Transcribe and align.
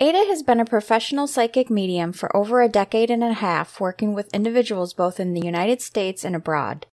Ada 0.00 0.26
has 0.28 0.44
been 0.44 0.60
a 0.60 0.64
professional 0.64 1.26
psychic 1.26 1.70
medium 1.70 2.12
for 2.12 2.34
over 2.36 2.62
a 2.62 2.68
decade 2.68 3.10
and 3.10 3.24
a 3.24 3.32
half, 3.32 3.80
working 3.80 4.14
with 4.14 4.32
individuals 4.32 4.94
both 4.94 5.18
in 5.18 5.34
the 5.34 5.44
United 5.44 5.82
States 5.82 6.24
and 6.24 6.36
abroad. 6.36 6.86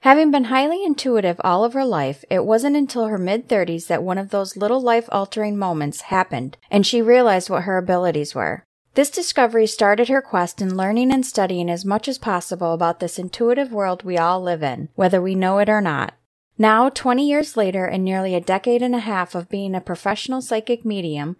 Having 0.00 0.32
been 0.32 0.44
highly 0.44 0.84
intuitive 0.84 1.40
all 1.44 1.62
of 1.62 1.74
her 1.74 1.84
life, 1.84 2.24
it 2.28 2.44
wasn't 2.44 2.74
until 2.74 3.06
her 3.06 3.18
mid 3.18 3.48
30s 3.48 3.86
that 3.86 4.02
one 4.02 4.18
of 4.18 4.30
those 4.30 4.56
little 4.56 4.80
life 4.80 5.08
altering 5.12 5.56
moments 5.56 6.00
happened 6.00 6.56
and 6.72 6.84
she 6.84 7.00
realized 7.00 7.48
what 7.50 7.62
her 7.64 7.78
abilities 7.78 8.34
were. 8.34 8.64
This 8.94 9.10
discovery 9.10 9.68
started 9.68 10.08
her 10.08 10.20
quest 10.20 10.60
in 10.60 10.76
learning 10.76 11.12
and 11.12 11.24
studying 11.24 11.70
as 11.70 11.84
much 11.84 12.08
as 12.08 12.18
possible 12.18 12.72
about 12.72 12.98
this 12.98 13.16
intuitive 13.16 13.70
world 13.70 14.02
we 14.02 14.18
all 14.18 14.42
live 14.42 14.64
in, 14.64 14.88
whether 14.96 15.22
we 15.22 15.36
know 15.36 15.58
it 15.58 15.68
or 15.68 15.80
not. 15.80 16.14
Now, 16.58 16.88
20 16.88 17.28
years 17.28 17.56
later 17.56 17.84
and 17.84 18.04
nearly 18.04 18.34
a 18.34 18.40
decade 18.40 18.82
and 18.82 18.96
a 18.96 18.98
half 18.98 19.36
of 19.36 19.48
being 19.48 19.76
a 19.76 19.80
professional 19.80 20.42
psychic 20.42 20.84
medium, 20.84 21.36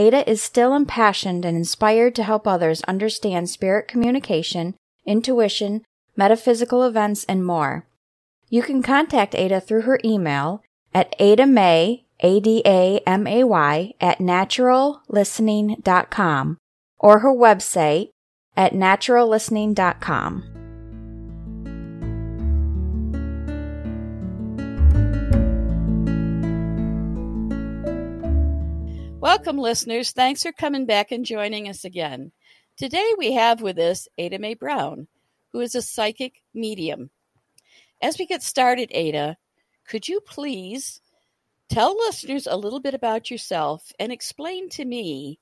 Ada 0.00 0.30
is 0.30 0.40
still 0.40 0.72
impassioned 0.74 1.44
and 1.44 1.54
inspired 1.54 2.14
to 2.14 2.22
help 2.22 2.46
others 2.46 2.80
understand 2.88 3.50
spirit 3.50 3.86
communication, 3.86 4.74
intuition, 5.04 5.84
metaphysical 6.16 6.84
events, 6.84 7.24
and 7.24 7.44
more. 7.44 7.86
You 8.48 8.62
can 8.62 8.82
contact 8.82 9.34
Ada 9.34 9.60
through 9.60 9.82
her 9.82 10.00
email 10.02 10.62
at 10.94 11.14
adamay, 11.20 12.04
A-D-A-M-A-Y, 12.20 13.92
at 14.00 14.20
naturallistening.com 14.20 16.56
or 16.98 17.18
her 17.18 17.34
website 17.34 18.08
at 18.56 18.72
naturallistening.com. 18.72 20.59
Welcome, 29.20 29.58
listeners. 29.58 30.12
Thanks 30.12 30.42
for 30.42 30.50
coming 30.50 30.86
back 30.86 31.12
and 31.12 31.26
joining 31.26 31.68
us 31.68 31.84
again. 31.84 32.32
Today 32.78 33.06
we 33.18 33.32
have 33.34 33.60
with 33.60 33.78
us 33.78 34.08
Ada 34.16 34.38
Mae 34.38 34.54
Brown, 34.54 35.08
who 35.52 35.60
is 35.60 35.74
a 35.74 35.82
psychic 35.82 36.42
medium. 36.54 37.10
As 38.00 38.18
we 38.18 38.24
get 38.24 38.42
started, 38.42 38.88
Ada, 38.92 39.36
could 39.86 40.08
you 40.08 40.20
please 40.20 41.02
tell 41.68 41.94
listeners 41.98 42.46
a 42.46 42.56
little 42.56 42.80
bit 42.80 42.94
about 42.94 43.30
yourself 43.30 43.92
and 44.00 44.10
explain 44.10 44.70
to 44.70 44.86
me 44.86 45.38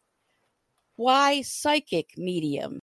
why 0.96 1.42
psychic 1.42 2.18
medium? 2.18 2.80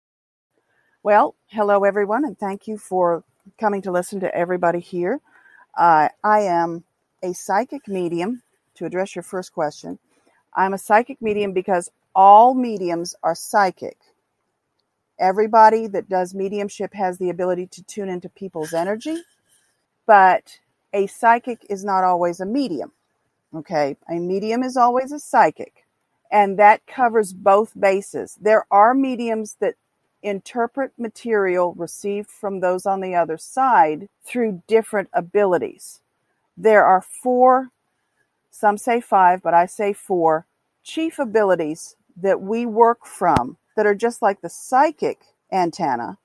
Well, 1.02 1.36
hello 1.46 1.84
everyone, 1.84 2.26
and 2.26 2.38
thank 2.38 2.68
you 2.68 2.76
for 2.76 3.24
coming 3.58 3.80
to 3.80 3.92
listen 3.92 4.20
to 4.20 4.34
everybody 4.34 4.80
here. 4.80 5.20
Uh, 5.74 6.10
I 6.22 6.40
am 6.40 6.84
a 7.22 7.32
psychic 7.32 7.88
medium. 7.88 8.42
To 8.76 8.86
address 8.86 9.14
your 9.14 9.22
first 9.22 9.52
question, 9.52 9.98
I'm 10.54 10.74
a 10.74 10.78
psychic 10.78 11.20
medium 11.22 11.52
because 11.52 11.90
all 12.14 12.54
mediums 12.54 13.14
are 13.22 13.34
psychic. 13.34 13.96
Everybody 15.18 15.86
that 15.86 16.08
does 16.08 16.34
mediumship 16.34 16.94
has 16.94 17.18
the 17.18 17.30
ability 17.30 17.68
to 17.68 17.82
tune 17.84 18.08
into 18.08 18.28
people's 18.28 18.74
energy, 18.74 19.22
but 20.06 20.58
a 20.92 21.06
psychic 21.06 21.64
is 21.70 21.84
not 21.84 22.04
always 22.04 22.40
a 22.40 22.46
medium. 22.46 22.92
Okay, 23.54 23.96
a 24.08 24.14
medium 24.14 24.62
is 24.62 24.76
always 24.76 25.12
a 25.12 25.18
psychic, 25.18 25.86
and 26.30 26.58
that 26.58 26.86
covers 26.86 27.32
both 27.32 27.78
bases. 27.78 28.38
There 28.40 28.66
are 28.70 28.94
mediums 28.94 29.56
that 29.60 29.74
interpret 30.22 30.92
material 30.98 31.74
received 31.74 32.30
from 32.30 32.60
those 32.60 32.86
on 32.86 33.00
the 33.00 33.14
other 33.14 33.36
side 33.36 34.08
through 34.24 34.62
different 34.66 35.10
abilities. 35.12 36.00
There 36.56 36.84
are 36.84 37.02
four 37.02 37.70
some 38.52 38.76
say 38.76 39.00
five, 39.00 39.42
but 39.42 39.54
I 39.54 39.66
say 39.66 39.92
four 39.92 40.46
chief 40.82 41.18
abilities 41.18 41.96
that 42.16 42.40
we 42.40 42.66
work 42.66 43.06
from 43.06 43.56
that 43.76 43.86
are 43.86 43.94
just 43.94 44.22
like 44.22 44.40
the 44.40 44.48
psychic 44.48 45.20
antenna. 45.52 46.18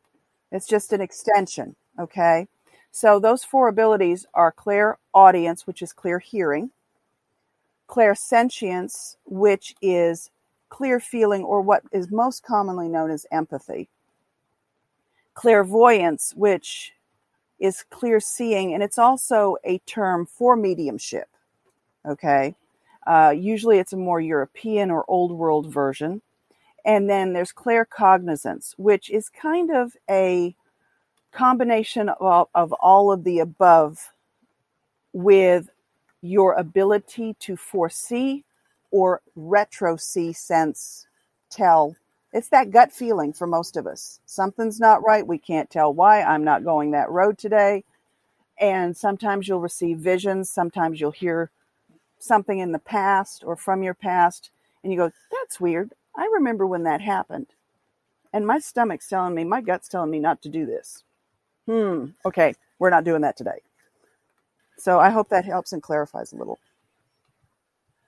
It's 0.52 0.68
just 0.68 0.94
an 0.94 1.02
extension, 1.02 1.76
okay? 2.00 2.48
So 2.92 3.20
those 3.20 3.44
four 3.44 3.68
abilities 3.68 4.26
are 4.34 4.52
clear 4.52 4.98
audience, 5.14 5.68
which 5.68 5.82
is 5.82 5.94
clear 5.94 6.20
hearing, 6.20 6.72
clairsentience, 7.88 9.18
which 9.26 9.76
is 9.82 10.32
clear 10.70 11.00
feeling 11.00 11.44
or 11.44 11.62
what 11.62 11.84
is 11.92 12.12
most 12.12 12.44
commonly 12.44 12.88
known 12.88 13.12
as 13.12 13.26
empathy, 13.32 13.90
clairvoyance, 15.34 16.34
which 16.36 16.94
is 17.60 17.84
clear 17.90 18.20
seeing, 18.20 18.74
and 18.74 18.84
it's 18.84 18.98
also 18.98 19.58
a 19.64 19.80
term 19.80 20.26
for 20.26 20.56
mediumship. 20.56 21.28
Okay. 22.06 22.56
Uh, 23.08 23.34
usually 23.36 23.80
it's 23.80 23.94
a 23.94 23.98
more 23.98 24.20
European 24.20 24.92
or 24.92 25.06
old 25.08 25.32
world 25.32 25.72
version. 25.74 26.22
And 26.84 27.10
then 27.10 27.32
there's 27.32 27.54
claircognizance, 27.54 28.74
which 28.78 29.10
is 29.10 29.30
kind 29.30 29.72
of 29.72 29.94
a 30.10 30.56
combination 31.32 32.10
of, 32.10 32.50
of 32.54 32.74
all 32.74 33.12
of 33.12 33.24
the 33.24 33.40
above 33.40 34.12
with 35.14 35.70
your 36.22 36.54
ability 36.54 37.36
to 37.40 37.56
foresee 37.56 38.44
or 38.92 39.22
retro 39.36 39.96
see, 39.96 40.34
sense, 40.34 41.08
tell. 41.50 41.96
It's 42.34 42.50
that 42.50 42.72
gut 42.72 42.92
feeling 42.92 43.32
for 43.32 43.48
most 43.48 43.78
of 43.78 43.88
us. 43.88 44.20
Something's 44.26 44.82
not 44.82 45.06
right. 45.06 45.26
We 45.26 45.38
can't 45.38 45.70
tell 45.70 45.94
why. 45.94 46.24
I'm 46.24 46.44
not 46.44 46.66
going 46.66 46.92
that 46.92 47.10
road 47.10 47.38
today. 47.38 47.86
And 48.60 48.98
sometimes 48.98 49.48
you'll 49.48 49.62
receive 49.62 50.00
visions. 50.00 50.50
Sometimes 50.50 51.00
you'll 51.00 51.12
hear 51.12 51.52
something 52.20 52.60
in 52.60 52.72
the 52.72 52.80
past 52.80 53.44
or 53.46 53.56
from 53.56 53.84
your 53.84 53.94
past 53.94 54.52
and 54.84 54.92
you 54.92 54.98
go, 54.98 55.12
that's 55.32 55.60
weird. 55.60 55.94
I 56.16 56.30
remember 56.34 56.66
when 56.66 56.84
that 56.84 57.02
happened. 57.02 57.48
And 58.34 58.46
my 58.46 58.60
stomach's 58.60 59.08
telling 59.08 59.36
me, 59.36 59.44
my 59.44 59.62
gut's 59.62 59.88
telling 59.88 60.12
me 60.12 60.20
not 60.20 60.42
to 60.44 60.50
do 60.50 60.66
this. 60.66 61.04
Hmm, 61.68 62.08
okay, 62.26 62.54
we're 62.80 62.90
not 62.90 63.04
doing 63.04 63.22
that 63.22 63.38
today. 63.38 63.62
So 64.78 65.00
I 65.00 65.10
hope 65.10 65.30
that 65.30 65.46
helps 65.46 65.74
and 65.74 65.82
clarifies 65.82 66.34
a 66.34 66.38
little. 66.38 66.60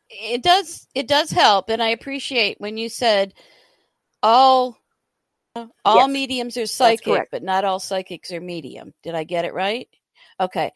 It 0.09 0.42
does 0.42 0.88
it 0.96 1.08
does 1.08 1.30
help 1.30 1.69
and 1.69 1.84
I 1.84 1.90
appreciate 1.90 2.59
when 2.59 2.78
you 2.78 2.90
said 2.90 3.34
all 4.24 4.78
all 5.86 5.96
Yes, 5.96 6.08
mediums 6.08 6.58
are 6.58 6.66
psychic, 6.66 7.30
but 7.31 7.44
not 7.44 7.66
all 7.66 7.80
psychics 7.80 8.31
are 8.31 8.42
medium. 8.42 8.94
Did 9.03 9.16
I 9.16 9.24
get 9.24 9.46
it 9.46 9.53
right? 9.53 9.88
Okay. 10.40 10.72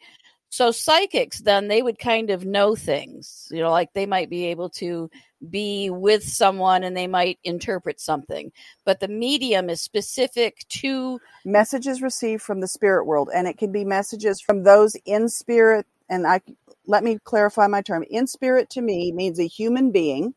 So 0.54 0.70
psychics 0.70 1.40
then 1.40 1.66
they 1.66 1.82
would 1.82 1.98
kind 1.98 2.30
of 2.30 2.46
know 2.46 2.76
things. 2.76 3.48
You 3.50 3.58
know, 3.58 3.72
like 3.72 3.92
they 3.92 4.06
might 4.06 4.30
be 4.30 4.46
able 4.46 4.70
to 4.70 5.10
be 5.50 5.90
with 5.90 6.22
someone 6.22 6.84
and 6.84 6.96
they 6.96 7.08
might 7.08 7.40
interpret 7.42 7.98
something. 7.98 8.52
But 8.84 9.00
the 9.00 9.08
medium 9.08 9.68
is 9.68 9.80
specific 9.80 10.64
to 10.68 11.18
Messages 11.44 12.00
received 12.02 12.40
from 12.40 12.60
the 12.60 12.68
spirit 12.68 13.04
world, 13.04 13.30
and 13.34 13.48
it 13.48 13.58
can 13.58 13.72
be 13.72 13.84
messages 13.84 14.40
from 14.40 14.62
those 14.62 14.94
in 15.04 15.28
spirit. 15.28 15.86
And 16.08 16.24
I 16.24 16.40
let 16.86 17.02
me 17.02 17.18
clarify 17.24 17.66
my 17.66 17.82
term. 17.82 18.04
In 18.08 18.28
spirit 18.28 18.70
to 18.70 18.80
me 18.80 19.10
means 19.10 19.40
a 19.40 19.48
human 19.48 19.90
being, 19.90 20.34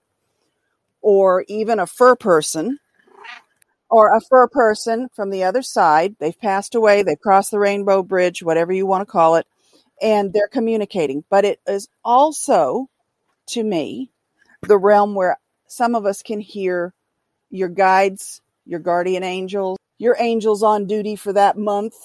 or 1.03 1.45
even 1.47 1.77
a 1.77 1.85
fur 1.85 2.15
person, 2.15 2.79
or 3.91 4.15
a 4.15 4.21
fur 4.21 4.47
person 4.47 5.09
from 5.13 5.29
the 5.29 5.43
other 5.43 5.61
side. 5.61 6.15
They've 6.17 6.39
passed 6.39 6.73
away. 6.73 7.03
They've 7.03 7.21
crossed 7.21 7.51
the 7.51 7.59
rainbow 7.59 8.01
bridge, 8.01 8.41
whatever 8.41 8.73
you 8.73 8.87
want 8.87 9.07
to 9.07 9.11
call 9.11 9.35
it, 9.35 9.45
and 10.01 10.33
they're 10.33 10.47
communicating. 10.47 11.23
But 11.29 11.45
it 11.45 11.59
is 11.67 11.87
also, 12.03 12.89
to 13.47 13.63
me, 13.63 14.11
the 14.61 14.77
realm 14.77 15.15
where 15.15 15.37
some 15.67 15.95
of 15.95 16.05
us 16.05 16.21
can 16.21 16.39
hear 16.39 16.93
your 17.49 17.69
guides, 17.69 18.41
your 18.65 18.79
guardian 18.79 19.23
angels, 19.23 19.77
your 19.97 20.15
angels 20.19 20.63
on 20.63 20.85
duty 20.85 21.15
for 21.15 21.33
that 21.33 21.57
month, 21.57 21.95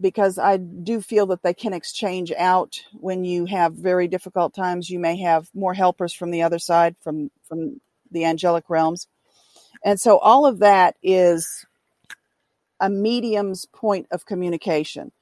because 0.00 0.38
I 0.38 0.56
do 0.56 1.00
feel 1.00 1.26
that 1.26 1.42
they 1.42 1.54
can 1.54 1.72
exchange 1.72 2.32
out 2.32 2.82
when 2.92 3.24
you 3.24 3.46
have 3.46 3.74
very 3.74 4.08
difficult 4.08 4.54
times. 4.54 4.90
You 4.90 4.98
may 4.98 5.18
have 5.20 5.48
more 5.54 5.74
helpers 5.74 6.12
from 6.12 6.30
the 6.30 6.42
other 6.42 6.58
side, 6.58 6.96
from 7.00 7.30
from 7.48 7.80
the 8.10 8.24
angelic 8.24 8.68
realms, 8.68 9.08
and 9.84 10.00
so 10.00 10.18
all 10.18 10.46
of 10.46 10.58
that 10.60 10.96
is 11.02 11.66
a 12.80 12.90
medium's 12.90 13.66
point 13.66 14.06
of 14.10 14.26
communication. 14.26 15.12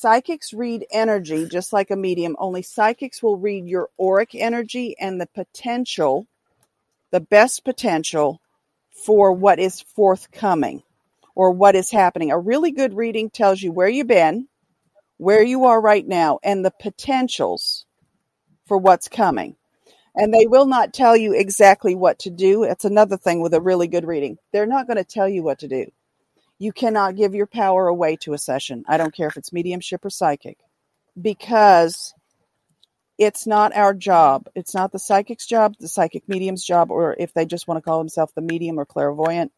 Psychics 0.00 0.52
read 0.52 0.86
energy 0.92 1.48
just 1.48 1.72
like 1.72 1.90
a 1.90 1.96
medium, 1.96 2.36
only 2.38 2.62
psychics 2.62 3.20
will 3.20 3.36
read 3.36 3.66
your 3.66 3.88
auric 4.00 4.32
energy 4.32 4.94
and 5.00 5.20
the 5.20 5.26
potential, 5.26 6.28
the 7.10 7.18
best 7.18 7.64
potential 7.64 8.40
for 8.90 9.32
what 9.32 9.58
is 9.58 9.80
forthcoming 9.80 10.84
or 11.34 11.50
what 11.50 11.74
is 11.74 11.90
happening. 11.90 12.30
A 12.30 12.38
really 12.38 12.70
good 12.70 12.94
reading 12.94 13.28
tells 13.28 13.60
you 13.60 13.72
where 13.72 13.88
you've 13.88 14.06
been, 14.06 14.46
where 15.16 15.42
you 15.42 15.64
are 15.64 15.80
right 15.80 16.06
now, 16.06 16.38
and 16.44 16.64
the 16.64 16.72
potentials 16.80 17.84
for 18.66 18.78
what's 18.78 19.08
coming. 19.08 19.56
And 20.14 20.32
they 20.32 20.46
will 20.46 20.66
not 20.66 20.92
tell 20.92 21.16
you 21.16 21.32
exactly 21.32 21.96
what 21.96 22.20
to 22.20 22.30
do. 22.30 22.62
It's 22.62 22.84
another 22.84 23.16
thing 23.16 23.40
with 23.40 23.52
a 23.52 23.60
really 23.60 23.88
good 23.88 24.06
reading. 24.06 24.38
They're 24.52 24.64
not 24.64 24.86
going 24.86 24.98
to 24.98 25.04
tell 25.04 25.28
you 25.28 25.42
what 25.42 25.58
to 25.58 25.66
do. 25.66 25.90
You 26.58 26.72
cannot 26.72 27.16
give 27.16 27.34
your 27.34 27.46
power 27.46 27.86
away 27.86 28.16
to 28.22 28.32
a 28.32 28.38
session. 28.38 28.84
I 28.88 28.96
don't 28.96 29.14
care 29.14 29.28
if 29.28 29.36
it's 29.36 29.52
mediumship 29.52 30.04
or 30.04 30.10
psychic, 30.10 30.58
because 31.20 32.14
it's 33.16 33.46
not 33.46 33.76
our 33.76 33.94
job. 33.94 34.48
It's 34.54 34.74
not 34.74 34.92
the 34.92 34.98
psychic's 34.98 35.46
job, 35.46 35.74
the 35.78 35.88
psychic 35.88 36.28
medium's 36.28 36.64
job, 36.64 36.90
or 36.90 37.16
if 37.18 37.32
they 37.34 37.46
just 37.46 37.66
want 37.66 37.78
to 37.78 37.82
call 37.82 37.98
themselves 37.98 38.32
the 38.34 38.40
medium 38.40 38.78
or 38.78 38.84
clairvoyant. 38.84 39.52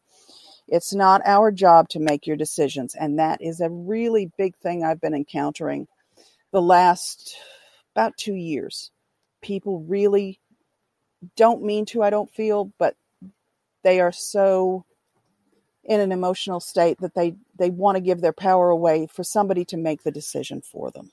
It's 0.67 0.93
not 0.93 1.21
our 1.25 1.51
job 1.51 1.89
to 1.89 1.99
make 1.99 2.27
your 2.27 2.37
decisions. 2.37 2.95
And 2.95 3.19
that 3.19 3.41
is 3.41 3.59
a 3.59 3.69
really 3.69 4.31
big 4.37 4.55
thing 4.55 4.83
I've 4.83 5.01
been 5.01 5.13
encountering 5.13 5.87
the 6.51 6.61
last 6.61 7.35
about 7.95 8.17
two 8.17 8.35
years. 8.35 8.89
People 9.41 9.81
really 9.81 10.39
don't 11.35 11.63
mean 11.63 11.85
to, 11.87 12.03
I 12.03 12.09
don't 12.09 12.31
feel, 12.31 12.71
but 12.77 12.95
they 13.83 13.99
are 13.99 14.11
so 14.11 14.85
in 15.83 15.99
an 15.99 16.11
emotional 16.11 16.59
state 16.59 16.99
that 16.99 17.15
they, 17.15 17.35
they 17.57 17.69
want 17.69 17.95
to 17.95 18.01
give 18.01 18.21
their 18.21 18.33
power 18.33 18.69
away 18.69 19.07
for 19.11 19.23
somebody 19.23 19.65
to 19.65 19.77
make 19.77 20.03
the 20.03 20.11
decision 20.11 20.61
for 20.61 20.91
them. 20.91 21.11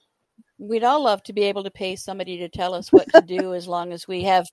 We'd 0.59 0.85
all 0.85 1.05
love 1.05 1.23
to 1.25 1.33
be 1.33 1.45
able 1.45 1.63
to 1.65 1.71
pay 1.71 1.95
somebody 1.95 2.39
to 2.39 2.49
tell 2.49 2.75
us 2.75 2.93
what 2.93 3.09
to 3.15 3.21
do 3.21 3.55
as 3.55 3.69
long 3.69 3.93
as 3.93 4.09
we 4.09 4.25
have 4.25 4.47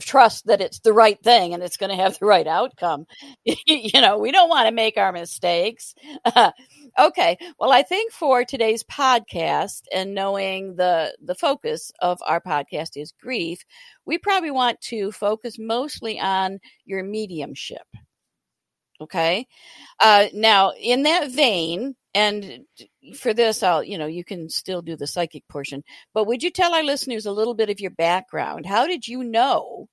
trust 0.00 0.46
that 0.46 0.60
it's 0.60 0.80
the 0.80 0.92
right 0.92 1.22
thing 1.22 1.54
and 1.54 1.62
it's 1.62 1.76
going 1.76 1.90
to 1.90 2.02
have 2.02 2.18
the 2.18 2.26
right 2.26 2.46
outcome. 2.46 3.06
you 3.44 4.00
know, 4.00 4.18
we 4.18 4.32
don't 4.32 4.48
want 4.48 4.66
to 4.66 4.74
make 4.74 4.96
our 4.96 5.12
mistakes. 5.12 5.94
okay. 6.98 7.36
Well, 7.58 7.72
I 7.72 7.82
think 7.82 8.12
for 8.12 8.44
today's 8.44 8.82
podcast 8.84 9.82
and 9.92 10.14
knowing 10.14 10.76
the 10.76 11.14
the 11.22 11.34
focus 11.34 11.92
of 12.00 12.18
our 12.26 12.40
podcast 12.40 12.90
is 12.96 13.12
grief, 13.20 13.64
we 14.06 14.18
probably 14.18 14.50
want 14.50 14.80
to 14.82 15.12
focus 15.12 15.56
mostly 15.58 16.18
on 16.18 16.58
your 16.84 17.02
mediumship. 17.02 17.86
Okay. 19.00 19.46
Uh, 20.00 20.26
now, 20.32 20.72
in 20.72 21.02
that 21.02 21.30
vein, 21.30 21.94
and 22.14 22.64
for 23.14 23.34
this, 23.34 23.62
I'll, 23.62 23.84
you 23.84 23.98
know, 23.98 24.06
you 24.06 24.24
can 24.24 24.48
still 24.48 24.80
do 24.82 24.96
the 24.96 25.06
psychic 25.06 25.46
portion, 25.48 25.84
but 26.14 26.26
would 26.26 26.42
you 26.42 26.50
tell 26.50 26.74
our 26.74 26.82
listeners 26.82 27.26
a 27.26 27.32
little 27.32 27.54
bit 27.54 27.68
of 27.70 27.80
your 27.80 27.90
background? 27.90 28.64
How 28.66 28.86
did 28.86 29.06
you 29.06 29.22
know 29.22 29.88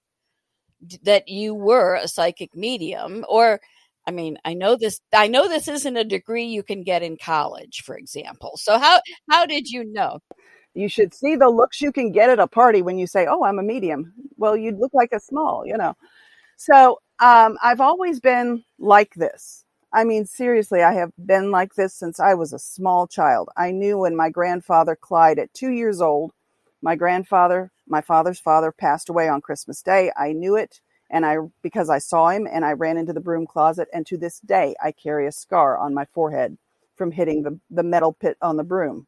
that 1.03 1.27
you 1.27 1.53
were 1.53 1.95
a 1.95 2.07
psychic 2.07 2.55
medium? 2.55 3.25
Or, 3.29 3.59
I 4.07 4.11
mean, 4.11 4.37
I 4.45 4.53
know 4.53 4.75
this, 4.77 4.99
I 5.13 5.27
know 5.27 5.47
this 5.47 5.67
isn't 5.67 5.97
a 5.97 6.03
degree 6.03 6.45
you 6.45 6.63
can 6.63 6.83
get 6.83 7.03
in 7.03 7.17
college, 7.17 7.81
for 7.85 7.97
example. 7.97 8.53
So 8.55 8.77
how, 8.79 9.01
how 9.29 9.45
did 9.45 9.69
you 9.69 9.83
know? 9.85 10.19
You 10.75 10.89
should 10.89 11.13
see 11.13 11.35
the 11.35 11.49
looks 11.49 11.81
you 11.81 11.91
can 11.91 12.11
get 12.11 12.29
at 12.31 12.39
a 12.39 12.47
party 12.47 12.81
when 12.81 12.97
you 12.97 13.05
say, 13.07 13.27
Oh, 13.29 13.43
I'm 13.43 13.59
a 13.59 13.63
medium. 13.63 14.13
Well, 14.37 14.57
you'd 14.57 14.79
look 14.79 14.93
like 14.93 15.11
a 15.13 15.19
small, 15.19 15.63
you 15.65 15.77
know. 15.77 15.95
So 16.65 16.99
um, 17.19 17.57
I've 17.61 17.81
always 17.81 18.21
been 18.21 18.63
like 18.79 19.15
this. 19.15 19.65
I 19.91 20.05
mean, 20.05 20.25
seriously, 20.25 20.81
I 20.81 20.93
have 20.93 21.11
been 21.25 21.51
like 21.51 21.75
this 21.75 21.93
since 21.93 22.21
I 22.21 22.35
was 22.35 22.53
a 22.53 22.57
small 22.59 23.05
child. 23.05 23.49
I 23.57 23.71
knew 23.71 23.97
when 23.97 24.15
my 24.15 24.29
grandfather 24.29 24.95
Clyde, 24.95 25.39
at 25.39 25.53
two 25.53 25.71
years 25.71 25.99
old, 25.99 26.31
my 26.81 26.95
grandfather, 26.95 27.73
my 27.85 27.99
father's 27.99 28.39
father, 28.39 28.71
passed 28.71 29.09
away 29.09 29.27
on 29.27 29.41
Christmas 29.41 29.81
Day. 29.81 30.09
I 30.15 30.31
knew 30.31 30.55
it, 30.55 30.79
and 31.11 31.25
I 31.25 31.35
because 31.61 31.89
I 31.89 31.97
saw 31.99 32.29
him, 32.29 32.47
and 32.49 32.63
I 32.63 32.71
ran 32.71 32.95
into 32.97 33.11
the 33.11 33.19
broom 33.19 33.45
closet. 33.45 33.89
And 33.93 34.05
to 34.07 34.17
this 34.17 34.39
day, 34.39 34.73
I 34.81 34.93
carry 34.93 35.27
a 35.27 35.33
scar 35.33 35.77
on 35.77 35.93
my 35.93 36.05
forehead 36.05 36.57
from 36.95 37.11
hitting 37.11 37.43
the, 37.43 37.59
the 37.69 37.83
metal 37.83 38.13
pit 38.13 38.37
on 38.41 38.55
the 38.55 38.63
broom. 38.63 39.05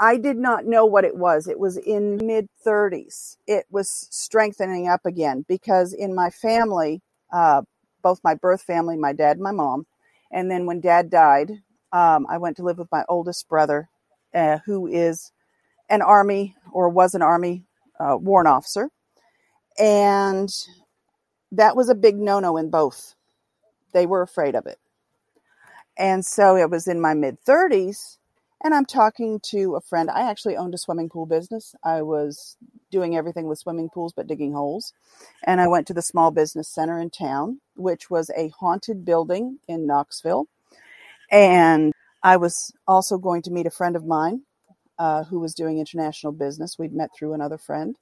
I 0.00 0.16
did 0.16 0.38
not 0.38 0.66
know 0.66 0.86
what 0.86 1.04
it 1.04 1.16
was. 1.16 1.46
It 1.46 1.60
was 1.60 1.76
in 1.76 2.18
mid 2.26 2.48
30s. 2.66 3.36
It 3.46 3.66
was 3.70 4.08
strengthening 4.10 4.88
up 4.88 5.06
again 5.06 5.44
because 5.46 5.92
in 5.92 6.14
my 6.14 6.30
family, 6.30 7.02
uh, 7.32 7.62
both 8.02 8.20
my 8.24 8.34
birth 8.34 8.62
family, 8.62 8.96
my 8.96 9.12
dad 9.12 9.38
my 9.38 9.52
mom, 9.52 9.86
and 10.32 10.50
then 10.50 10.66
when 10.66 10.80
dad 10.80 11.10
died, 11.10 11.52
um, 11.92 12.26
I 12.30 12.38
went 12.38 12.56
to 12.58 12.64
live 12.64 12.78
with 12.78 12.90
my 12.90 13.04
oldest 13.10 13.48
brother, 13.48 13.90
uh, 14.34 14.58
who 14.66 14.86
is 14.88 15.32
an 15.90 16.02
army 16.02 16.56
or 16.72 16.88
was 16.88 17.14
an 17.14 17.22
army 17.22 17.64
uh, 18.00 18.16
warrant 18.18 18.48
officer. 18.48 18.90
And 19.78 20.50
that 21.52 21.76
was 21.76 21.90
a 21.90 21.94
big 21.94 22.16
no 22.16 22.40
no 22.40 22.56
in 22.56 22.70
both. 22.70 23.16
They 23.92 24.06
were 24.06 24.22
afraid 24.22 24.54
of 24.54 24.66
it. 24.66 24.78
And 25.98 26.24
so 26.24 26.56
it 26.56 26.70
was 26.70 26.88
in 26.88 27.00
my 27.00 27.14
mid 27.14 27.44
30s 27.44 28.18
and 28.62 28.74
I'm 28.74 28.84
talking 28.84 29.40
to 29.50 29.76
a 29.76 29.80
friend. 29.80 30.10
I 30.10 30.28
actually 30.28 30.56
owned 30.56 30.74
a 30.74 30.78
swimming 30.78 31.08
pool 31.08 31.26
business. 31.26 31.74
I 31.82 32.02
was 32.02 32.56
doing 32.90 33.16
everything 33.16 33.46
with 33.46 33.58
swimming 33.58 33.88
pools 33.88 34.12
but 34.12 34.26
digging 34.26 34.52
holes. 34.52 34.92
And 35.44 35.60
I 35.60 35.68
went 35.68 35.86
to 35.86 35.94
the 35.94 36.02
small 36.02 36.30
business 36.30 36.68
center 36.68 37.00
in 37.00 37.10
town, 37.10 37.60
which 37.76 38.10
was 38.10 38.30
a 38.36 38.48
haunted 38.48 39.04
building 39.04 39.58
in 39.68 39.86
Knoxville. 39.86 40.46
And 41.30 41.92
I 42.22 42.36
was 42.36 42.72
also 42.86 43.16
going 43.16 43.42
to 43.42 43.50
meet 43.50 43.66
a 43.66 43.70
friend 43.70 43.96
of 43.96 44.04
mine 44.04 44.42
uh, 44.98 45.24
who 45.24 45.40
was 45.40 45.54
doing 45.54 45.78
international 45.78 46.32
business. 46.32 46.78
We'd 46.78 46.92
met 46.92 47.10
through 47.16 47.32
another 47.32 47.58
friend. 47.58 47.96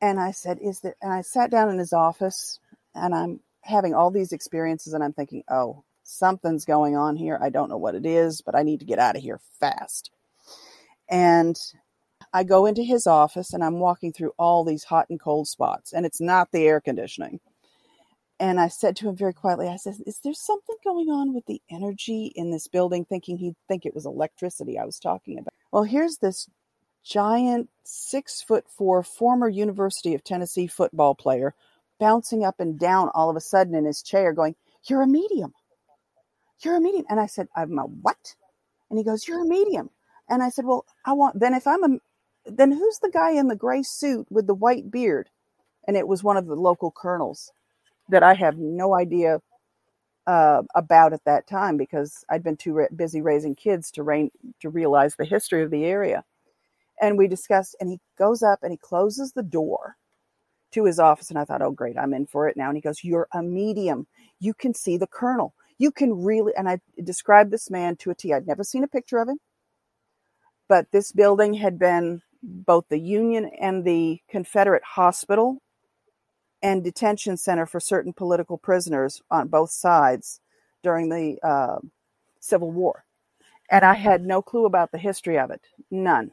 And 0.00 0.20
I 0.20 0.32
said, 0.32 0.58
Is 0.60 0.80
there, 0.80 0.96
and 1.00 1.12
I 1.12 1.22
sat 1.22 1.50
down 1.50 1.70
in 1.70 1.78
his 1.78 1.92
office 1.92 2.58
and 2.94 3.14
I'm 3.14 3.40
having 3.62 3.94
all 3.94 4.10
these 4.10 4.32
experiences 4.32 4.92
and 4.92 5.02
I'm 5.02 5.12
thinking, 5.12 5.44
oh, 5.48 5.84
something's 6.02 6.64
going 6.64 6.96
on 6.96 7.16
here. 7.16 7.38
I 7.40 7.50
don't 7.50 7.68
know 7.68 7.76
what 7.76 7.94
it 7.94 8.06
is, 8.06 8.40
but 8.40 8.54
I 8.54 8.62
need 8.62 8.80
to 8.80 8.86
get 8.86 8.98
out 8.98 9.16
of 9.16 9.22
here 9.22 9.40
fast. 9.60 10.10
And 11.08 11.56
I 12.32 12.44
go 12.44 12.66
into 12.66 12.82
his 12.82 13.06
office 13.06 13.52
and 13.52 13.62
I'm 13.62 13.78
walking 13.78 14.12
through 14.12 14.32
all 14.38 14.64
these 14.64 14.84
hot 14.84 15.06
and 15.10 15.20
cold 15.20 15.48
spots, 15.48 15.92
and 15.92 16.06
it's 16.06 16.20
not 16.20 16.50
the 16.52 16.66
air 16.66 16.80
conditioning. 16.80 17.40
And 18.40 18.58
I 18.58 18.68
said 18.68 18.96
to 18.96 19.08
him 19.08 19.16
very 19.16 19.34
quietly, 19.34 19.68
I 19.68 19.76
said, 19.76 19.94
Is 20.06 20.18
there 20.18 20.34
something 20.34 20.76
going 20.82 21.08
on 21.08 21.32
with 21.32 21.46
the 21.46 21.62
energy 21.70 22.32
in 22.34 22.50
this 22.50 22.66
building? 22.66 23.04
Thinking 23.04 23.38
he'd 23.38 23.54
think 23.68 23.86
it 23.86 23.94
was 23.94 24.04
electricity 24.04 24.78
I 24.78 24.84
was 24.84 24.98
talking 24.98 25.38
about. 25.38 25.54
Well, 25.70 25.84
here's 25.84 26.16
this 26.16 26.48
giant 27.04 27.68
six 27.84 28.42
foot 28.42 28.64
four 28.68 29.02
former 29.02 29.48
University 29.48 30.14
of 30.14 30.24
Tennessee 30.24 30.66
football 30.66 31.14
player 31.14 31.54
bouncing 32.00 32.44
up 32.44 32.58
and 32.58 32.80
down 32.80 33.10
all 33.14 33.30
of 33.30 33.36
a 33.36 33.40
sudden 33.40 33.76
in 33.76 33.84
his 33.84 34.02
chair, 34.02 34.32
going, 34.32 34.56
You're 34.88 35.02
a 35.02 35.06
medium. 35.06 35.54
You're 36.64 36.76
a 36.76 36.80
medium. 36.80 37.04
And 37.08 37.20
I 37.20 37.26
said, 37.26 37.48
I'm 37.56 37.78
a 37.78 37.82
what? 37.82 38.34
And 38.90 38.98
he 38.98 39.04
goes, 39.04 39.26
You're 39.26 39.42
a 39.42 39.48
medium. 39.48 39.90
And 40.28 40.42
I 40.42 40.50
said, 40.50 40.64
Well, 40.64 40.84
I 41.04 41.12
want, 41.12 41.38
then 41.40 41.54
if 41.54 41.66
I'm 41.66 41.84
a, 41.84 41.98
then 42.46 42.72
who's 42.72 42.98
the 42.98 43.10
guy 43.10 43.32
in 43.32 43.48
the 43.48 43.56
gray 43.56 43.82
suit 43.82 44.26
with 44.30 44.46
the 44.46 44.54
white 44.54 44.90
beard? 44.90 45.28
And 45.86 45.96
it 45.96 46.06
was 46.06 46.22
one 46.22 46.36
of 46.36 46.46
the 46.46 46.54
local 46.54 46.90
colonels 46.90 47.52
that 48.08 48.22
I 48.22 48.34
have 48.34 48.58
no 48.58 48.94
idea 48.94 49.40
uh, 50.26 50.62
about 50.74 51.12
at 51.12 51.24
that 51.24 51.48
time 51.48 51.76
because 51.76 52.24
I'd 52.30 52.44
been 52.44 52.56
too 52.56 52.86
busy 52.94 53.20
raising 53.20 53.54
kids 53.54 53.90
to 53.92 54.02
rain, 54.02 54.30
to 54.60 54.68
realize 54.68 55.16
the 55.16 55.24
history 55.24 55.62
of 55.62 55.70
the 55.70 55.84
area. 55.84 56.24
And 57.00 57.18
we 57.18 57.26
discussed, 57.26 57.76
and 57.80 57.90
he 57.90 57.98
goes 58.16 58.42
up 58.42 58.60
and 58.62 58.70
he 58.70 58.78
closes 58.78 59.32
the 59.32 59.42
door 59.42 59.96
to 60.72 60.84
his 60.84 61.00
office. 61.00 61.30
And 61.30 61.38
I 61.38 61.44
thought, 61.44 61.62
oh, 61.62 61.72
great, 61.72 61.98
I'm 61.98 62.14
in 62.14 62.26
for 62.26 62.48
it 62.48 62.56
now. 62.56 62.68
And 62.68 62.76
he 62.76 62.82
goes, 62.82 63.02
You're 63.02 63.28
a 63.32 63.42
medium. 63.42 64.06
You 64.38 64.54
can 64.54 64.74
see 64.74 64.96
the 64.96 65.06
colonel 65.06 65.54
you 65.82 65.90
can 65.90 66.22
really, 66.22 66.52
and 66.56 66.68
I 66.68 66.78
described 67.02 67.50
this 67.50 67.68
man 67.68 67.96
to 67.96 68.10
a 68.10 68.14
T. 68.14 68.32
I'd 68.32 68.46
never 68.46 68.62
seen 68.62 68.84
a 68.84 68.88
picture 68.88 69.18
of 69.18 69.28
him, 69.28 69.40
but 70.68 70.86
this 70.92 71.10
building 71.10 71.54
had 71.54 71.76
been 71.76 72.22
both 72.40 72.84
the 72.88 73.00
Union 73.00 73.50
and 73.60 73.84
the 73.84 74.20
Confederate 74.30 74.84
hospital 74.84 75.58
and 76.62 76.84
detention 76.84 77.36
center 77.36 77.66
for 77.66 77.80
certain 77.80 78.12
political 78.12 78.58
prisoners 78.58 79.22
on 79.28 79.48
both 79.48 79.70
sides 79.72 80.38
during 80.84 81.08
the 81.08 81.36
uh, 81.42 81.78
Civil 82.38 82.70
War. 82.70 83.04
And 83.68 83.84
I 83.84 83.94
had 83.94 84.22
no 84.24 84.40
clue 84.40 84.66
about 84.66 84.92
the 84.92 84.98
history 84.98 85.36
of 85.36 85.50
it. 85.50 85.62
None. 85.90 86.30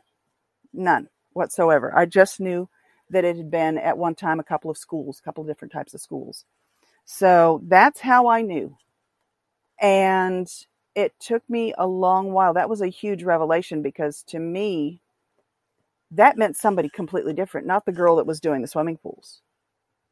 None 0.74 1.10
whatsoever. 1.34 1.92
I 1.98 2.06
just 2.06 2.40
knew 2.40 2.70
that 3.10 3.26
it 3.26 3.36
had 3.36 3.50
been 3.50 3.80
at 3.80 3.98
one 3.98 4.14
time 4.14 4.40
a 4.40 4.44
couple 4.44 4.70
of 4.70 4.78
schools, 4.78 5.18
a 5.20 5.24
couple 5.24 5.42
of 5.42 5.48
different 5.48 5.72
types 5.72 5.96
of 5.96 6.02
schools. 6.02 6.46
So 7.06 7.62
that's 7.66 8.02
how 8.02 8.28
I 8.28 8.44
knew 8.44 8.78
and 9.80 10.50
it 10.96 11.14
took 11.20 11.48
me 11.50 11.74
a 11.78 11.88
long 11.88 12.32
while. 12.32 12.54
That 12.54 12.70
was 12.70 12.82
a 12.82 12.88
huge 12.88 13.24
revelation 13.24 13.82
because 13.82 14.24
to 14.28 14.40
me, 14.40 15.02
that 16.12 16.38
meant 16.38 16.58
somebody 16.58 16.90
completely 16.90 17.34
different, 17.34 17.68
not 17.68 17.86
the 17.86 17.92
girl 17.92 18.16
that 18.18 18.26
was 18.28 18.40
doing 18.40 18.62
the 18.62 18.68
swimming 18.68 18.98
pools. 18.98 19.42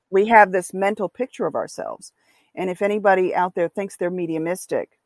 We 0.10 0.28
have 0.28 0.52
this 0.52 0.74
mental 0.74 1.10
picture 1.10 1.46
of 1.46 1.56
ourselves. 1.56 2.14
And 2.56 2.70
if 2.70 2.82
anybody 2.82 3.36
out 3.36 3.56
there 3.56 3.68
thinks 3.68 3.98
they're 3.98 4.10
mediumistic, 4.10 5.00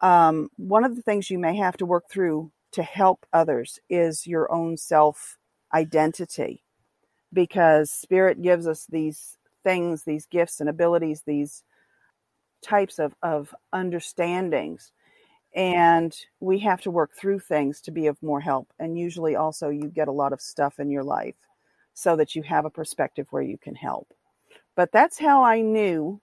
um, 0.00 0.48
one 0.56 0.84
of 0.84 0.96
the 0.96 1.02
things 1.02 1.30
you 1.30 1.38
may 1.38 1.56
have 1.56 1.76
to 1.78 1.86
work 1.86 2.04
through 2.10 2.50
to 2.72 2.82
help 2.82 3.26
others 3.32 3.78
is 3.88 4.26
your 4.26 4.50
own 4.52 4.76
self 4.76 5.38
identity 5.72 6.62
because 7.32 7.90
spirit 7.90 8.42
gives 8.42 8.66
us 8.66 8.86
these 8.88 9.36
things, 9.64 10.04
these 10.04 10.26
gifts 10.26 10.60
and 10.60 10.68
abilities, 10.68 11.22
these 11.26 11.64
types 12.64 12.98
of, 12.98 13.14
of 13.22 13.54
understandings. 13.72 14.90
And 15.54 16.16
we 16.40 16.58
have 16.60 16.80
to 16.80 16.90
work 16.90 17.12
through 17.16 17.38
things 17.40 17.80
to 17.82 17.92
be 17.92 18.08
of 18.08 18.20
more 18.22 18.40
help. 18.40 18.72
And 18.80 18.98
usually, 18.98 19.36
also, 19.36 19.68
you 19.68 19.88
get 19.88 20.08
a 20.08 20.12
lot 20.12 20.32
of 20.32 20.40
stuff 20.40 20.80
in 20.80 20.90
your 20.90 21.04
life 21.04 21.36
so 21.92 22.16
that 22.16 22.34
you 22.34 22.42
have 22.42 22.64
a 22.64 22.70
perspective 22.70 23.28
where 23.30 23.42
you 23.42 23.56
can 23.56 23.76
help. 23.76 24.08
But 24.74 24.90
that's 24.90 25.18
how 25.18 25.44
I 25.44 25.60
knew. 25.60 26.20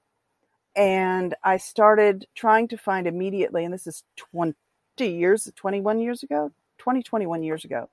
And 0.76 1.34
I 1.44 1.58
started 1.58 2.26
trying 2.36 2.68
to 2.70 2.78
find 2.78 3.08
immediately, 3.08 3.64
and 3.64 3.74
this 3.74 3.88
is 3.88 4.04
20 4.18 4.56
years, 5.00 5.50
21 5.56 6.00
years 6.00 6.24
ago, 6.24 6.52
20, 6.80 7.04
21 7.04 7.44
years 7.44 7.64
ago. 7.64 7.90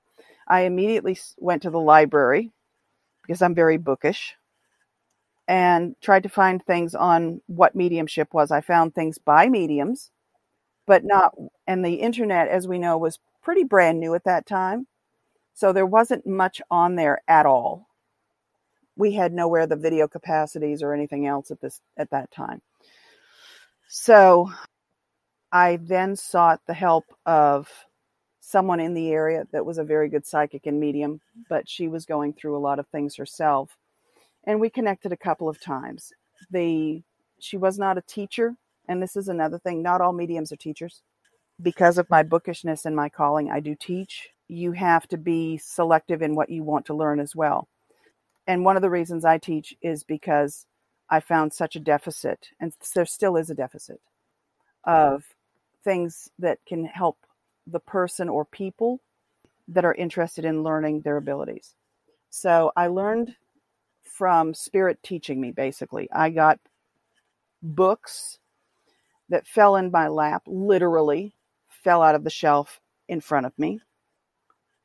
I 0.47 0.61
immediately 0.61 1.17
went 1.37 1.61
to 1.61 1.69
the 1.69 1.79
library 1.79 2.51
because 3.21 3.41
I'm 3.41 3.55
very 3.55 3.77
bookish 3.77 4.35
and 5.49 5.95
tried 5.99 6.21
to 6.21 6.29
find 6.29 6.63
things 6.63 6.93
on 6.93 7.41
what 7.47 7.75
mediumship 7.75 8.35
was. 8.35 8.51
I 8.51 8.61
found 8.61 8.93
things 8.93 9.17
by 9.17 9.49
mediums, 9.49 10.11
but 10.85 11.03
not, 11.03 11.35
and 11.65 11.83
the 11.83 11.95
internet, 11.95 12.49
as 12.49 12.67
we 12.67 12.77
know, 12.77 12.99
was 12.99 13.17
pretty 13.41 13.63
brand 13.63 13.99
new 13.99 14.13
at 14.13 14.25
that 14.25 14.45
time. 14.45 14.85
So 15.55 15.73
there 15.73 15.87
wasn't 15.87 16.27
much 16.27 16.61
on 16.69 16.95
there 16.95 17.23
at 17.27 17.47
all. 17.47 17.87
We 18.95 19.13
had 19.13 19.33
nowhere 19.33 19.65
the 19.65 19.75
video 19.75 20.07
capacities 20.07 20.83
or 20.83 20.93
anything 20.93 21.25
else 21.25 21.49
at 21.49 21.61
this 21.61 21.81
at 21.97 22.11
that 22.11 22.29
time. 22.29 22.61
So 23.87 24.51
I 25.51 25.77
then 25.77 26.15
sought 26.15 26.61
the 26.67 26.75
help 26.75 27.05
of 27.25 27.67
someone 28.39 28.79
in 28.79 28.93
the 28.93 29.09
area 29.09 29.47
that 29.51 29.65
was 29.65 29.79
a 29.79 29.83
very 29.83 30.09
good 30.09 30.27
psychic 30.27 30.67
and 30.67 30.79
medium, 30.79 31.21
but 31.49 31.67
she 31.67 31.87
was 31.87 32.05
going 32.05 32.33
through 32.33 32.55
a 32.55 32.59
lot 32.59 32.77
of 32.77 32.87
things 32.89 33.15
herself 33.15 33.78
and 34.49 34.59
we 34.59 34.67
connected 34.67 35.13
a 35.13 35.17
couple 35.17 35.47
of 35.47 35.61
times. 35.61 36.11
The 36.49 37.03
she 37.39 37.55
was 37.55 37.77
not 37.77 37.99
a 37.99 38.01
teacher, 38.01 38.55
and 38.87 39.01
this 39.01 39.15
is 39.15 39.27
another 39.27 39.59
thing. 39.59 39.83
Not 39.83 40.01
all 40.01 40.11
mediums 40.11 40.51
are 40.51 40.57
teachers. 40.57 41.03
Because 41.61 41.99
of 41.99 42.09
my 42.09 42.23
bookishness 42.23 42.85
and 42.85 42.95
my 42.95 43.09
calling, 43.09 43.51
I 43.51 43.59
do 43.59 43.75
teach. 43.75 44.29
You 44.47 44.71
have 44.71 45.07
to 45.09 45.17
be 45.17 45.59
selective 45.59 46.23
in 46.23 46.33
what 46.33 46.49
you 46.49 46.63
want 46.63 46.87
to 46.87 46.95
learn 46.95 47.19
as 47.19 47.35
well. 47.35 47.67
And 48.47 48.65
one 48.65 48.75
of 48.75 48.81
the 48.81 48.89
reasons 48.89 49.23
I 49.23 49.37
teach 49.37 49.75
is 49.83 50.03
because 50.03 50.65
I 51.11 51.19
found 51.19 51.53
such 51.53 51.75
a 51.75 51.79
deficit, 51.79 52.47
and 52.59 52.73
there 52.95 53.05
still 53.05 53.37
is 53.37 53.51
a 53.51 53.55
deficit 53.55 54.01
of 54.85 55.25
things 55.83 56.27
that 56.39 56.57
can 56.67 56.85
help 56.85 57.17
the 57.67 57.79
person 57.79 58.27
or 58.27 58.45
people 58.45 58.99
that 59.67 59.85
are 59.85 59.93
interested 59.93 60.43
in 60.43 60.63
learning 60.63 61.01
their 61.01 61.17
abilities. 61.17 61.75
So 62.31 62.71
I 62.75 62.87
learned 62.87 63.35
from 64.19 64.53
spirit 64.53 64.99
teaching 65.01 65.39
me 65.39 65.49
basically. 65.49 66.09
I 66.11 66.29
got 66.29 66.59
books 67.63 68.37
that 69.29 69.47
fell 69.47 69.77
in 69.77 69.91
my 69.91 70.09
lap, 70.09 70.43
literally 70.45 71.33
fell 71.69 72.01
out 72.01 72.15
of 72.15 72.25
the 72.25 72.29
shelf 72.29 72.81
in 73.07 73.21
front 73.21 73.45
of 73.45 73.57
me. 73.57 73.79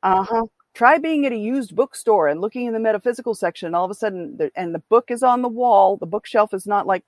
Uh-huh. 0.03 0.45
Try 0.73 0.99
being 0.99 1.25
at 1.25 1.33
a 1.33 1.37
used 1.37 1.75
bookstore 1.75 2.29
and 2.29 2.39
looking 2.39 2.65
in 2.65 2.71
the 2.71 2.79
metaphysical 2.79 3.35
section, 3.35 3.75
all 3.75 3.83
of 3.83 3.91
a 3.91 3.95
sudden, 3.95 4.39
and 4.55 4.73
the 4.73 4.83
book 4.89 5.11
is 5.11 5.21
on 5.21 5.41
the 5.41 5.49
wall. 5.49 5.97
The 5.97 6.05
bookshelf 6.05 6.53
is 6.53 6.65
not 6.65 6.87
like 6.87 7.03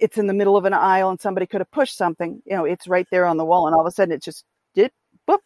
it's 0.00 0.18
in 0.18 0.26
the 0.26 0.34
middle 0.34 0.56
of 0.56 0.64
an 0.64 0.74
aisle 0.74 1.10
and 1.10 1.20
somebody 1.20 1.46
could 1.46 1.60
have 1.60 1.70
pushed 1.70 1.96
something. 1.96 2.42
You 2.46 2.56
know, 2.56 2.64
it's 2.64 2.88
right 2.88 3.06
there 3.12 3.26
on 3.26 3.36
the 3.36 3.44
wall, 3.44 3.68
and 3.68 3.76
all 3.76 3.82
of 3.82 3.86
a 3.86 3.92
sudden 3.92 4.12
it 4.12 4.24
just 4.24 4.44
did 4.74 4.90
boop, 5.28 5.38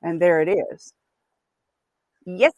and 0.00 0.22
there 0.22 0.40
it 0.40 0.48
is. 0.48 0.92
Yes, 2.24 2.52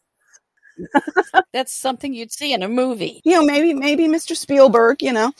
That's 1.52 1.72
something 1.72 2.14
you'd 2.14 2.32
see 2.32 2.52
in 2.52 2.62
a 2.62 2.68
movie. 2.68 3.20
You 3.24 3.32
know, 3.32 3.44
maybe 3.44 3.74
maybe 3.74 4.06
Mr. 4.06 4.36
Spielberg, 4.36 5.02
you 5.02 5.12
know. 5.12 5.32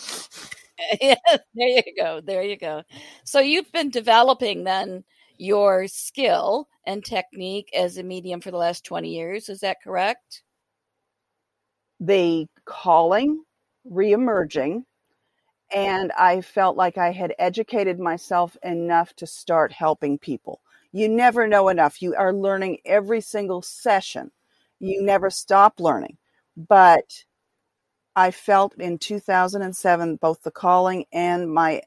yes, 1.00 1.18
there 1.26 1.68
you 1.68 1.82
go. 1.96 2.20
There 2.20 2.42
you 2.42 2.56
go. 2.56 2.82
So 3.24 3.40
you've 3.40 3.70
been 3.72 3.90
developing 3.90 4.64
then 4.64 5.04
your 5.38 5.86
skill 5.88 6.68
and 6.86 7.04
technique 7.04 7.70
as 7.74 7.98
a 7.98 8.02
medium 8.02 8.40
for 8.40 8.50
the 8.50 8.56
last 8.56 8.84
20 8.84 9.08
years. 9.08 9.48
Is 9.48 9.60
that 9.60 9.78
correct? 9.82 10.42
The 12.00 12.46
calling 12.64 13.44
reemerging 13.90 14.84
and 15.74 16.12
I 16.12 16.42
felt 16.42 16.76
like 16.76 16.98
I 16.98 17.12
had 17.12 17.34
educated 17.38 17.98
myself 17.98 18.56
enough 18.62 19.14
to 19.14 19.26
start 19.26 19.72
helping 19.72 20.18
people. 20.18 20.60
You 20.92 21.08
never 21.08 21.48
know 21.48 21.68
enough. 21.68 22.02
You 22.02 22.14
are 22.14 22.32
learning 22.32 22.78
every 22.84 23.22
single 23.22 23.62
session 23.62 24.30
you 24.82 25.00
never 25.00 25.30
stop 25.30 25.80
learning. 25.80 26.18
But 26.56 27.24
I 28.16 28.30
felt 28.30 28.74
in 28.74 28.98
2007 28.98 30.16
both 30.16 30.42
the 30.42 30.50
calling 30.50 31.06
and 31.12 31.50
my 31.50 31.82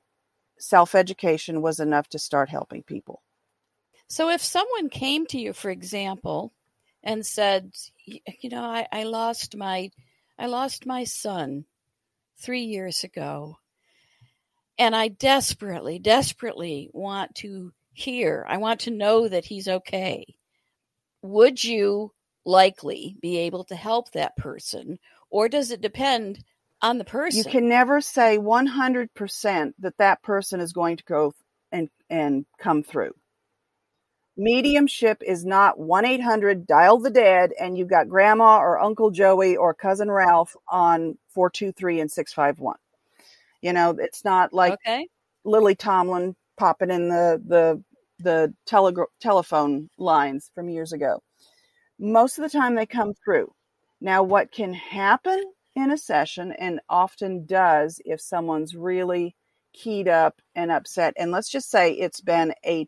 self 0.58 0.96
education 0.96 1.62
was 1.62 1.80
enough 1.80 2.08
to 2.10 2.20
start 2.20 2.50
helping 2.50 2.84
people. 2.84 3.22
So, 4.08 4.30
if 4.30 4.42
someone 4.42 4.90
came 4.90 5.26
to 5.28 5.40
you, 5.40 5.52
for 5.54 5.70
example, 5.70 6.54
and 7.04 7.26
said, 7.26 7.74
"You 8.06 8.50
know, 8.50 8.64
I, 8.64 8.88
I 8.92 9.04
lost 9.04 9.58
my, 9.58 9.92
I 10.40 10.46
lost 10.48 10.86
my 10.86 11.04
son 11.04 11.66
three 12.38 12.64
years 12.64 13.04
ago, 13.04 13.58
and 14.78 14.96
I 14.96 15.10
desperately, 15.10 16.00
desperately 16.00 16.90
want 16.94 17.36
to 17.36 17.74
hear, 17.94 18.46
I 18.48 18.58
want 18.58 18.82
to 18.82 18.92
know 18.92 19.28
that 19.28 19.46
he's 19.46 19.68
okay," 19.68 20.26
would 21.22 21.64
you 21.64 22.15
likely 22.46 23.18
be 23.22 23.38
able 23.40 23.64
to 23.66 23.76
help 23.76 24.12
that 24.12 24.38
person? 24.38 25.00
Or 25.30 25.50
does 25.50 25.72
it 25.72 25.82
depend 25.82 26.44
on 26.82 26.98
the 26.98 27.04
person? 27.04 27.38
You 27.38 27.44
can 27.44 27.68
never 27.68 28.00
say 28.02 28.38
100% 28.38 29.74
that 29.80 29.98
that 29.98 30.22
person 30.22 30.62
is 30.62 30.72
going 30.72 30.98
to 30.98 31.04
go 31.04 31.34
and, 31.72 31.90
and 32.10 32.46
come 32.60 32.84
through. 32.84 33.14
Mediumship 34.38 35.24
is 35.26 35.46
not 35.46 35.80
1 35.80 36.06
800 36.06 36.68
dial 36.68 37.00
the 37.00 37.10
dead 37.10 37.52
and 37.60 37.78
you've 37.78 37.90
got 37.90 38.10
grandma 38.10 38.58
or 38.58 38.80
Uncle 38.80 39.10
Joey 39.10 39.56
or 39.56 39.74
cousin 39.74 40.12
Ralph 40.12 40.56
on 40.68 41.18
423 41.30 42.02
and 42.02 42.12
651. 42.12 42.76
You 43.62 43.74
know, 43.74 43.96
it's 43.98 44.26
not 44.26 44.54
like 44.54 44.74
okay. 44.74 45.08
Lily 45.46 45.76
Tomlin 45.76 46.36
popping 46.58 46.92
in 46.92 47.08
the, 47.08 47.42
the, 47.48 47.84
the 48.20 48.54
tele- 48.66 48.94
telephone 49.22 49.90
lines 49.98 50.52
from 50.54 50.70
years 50.70 50.92
ago 50.92 51.22
most 52.00 52.38
of 52.38 52.44
the 52.44 52.58
time 52.58 52.76
they 52.76 52.86
come 52.86 53.14
through. 53.14 53.54
Now, 54.02 54.24
what 54.24 54.52
can 54.52 54.74
happen 54.74 55.42
in 55.76 55.92
a 55.92 55.98
session 55.98 56.52
and 56.54 56.80
often 56.90 57.46
does 57.46 58.00
if 58.06 58.22
someone's 58.22 58.76
really 58.76 59.36
keyed 59.74 60.08
up 60.08 60.42
and 60.56 60.72
upset, 60.72 61.14
and 61.18 61.32
let's 61.32 61.50
just 61.50 61.70
say 61.70 61.92
it's 61.94 62.22
been 62.22 62.54
a 62.66 62.88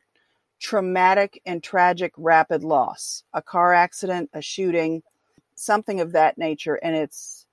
traumatic 0.59 1.41
and 1.45 1.61
tragic 1.61 2.11
rapid 2.17 2.63
loss, 2.63 3.23
a 3.33 3.41
car 3.41 3.73
accident, 3.73 4.29
a 4.33 4.41
shooting, 4.41 5.03
something 5.55 6.01
of 6.01 6.13
that 6.13 6.37
nature, 6.37 6.75
and 6.75 6.95
it's 6.95 7.45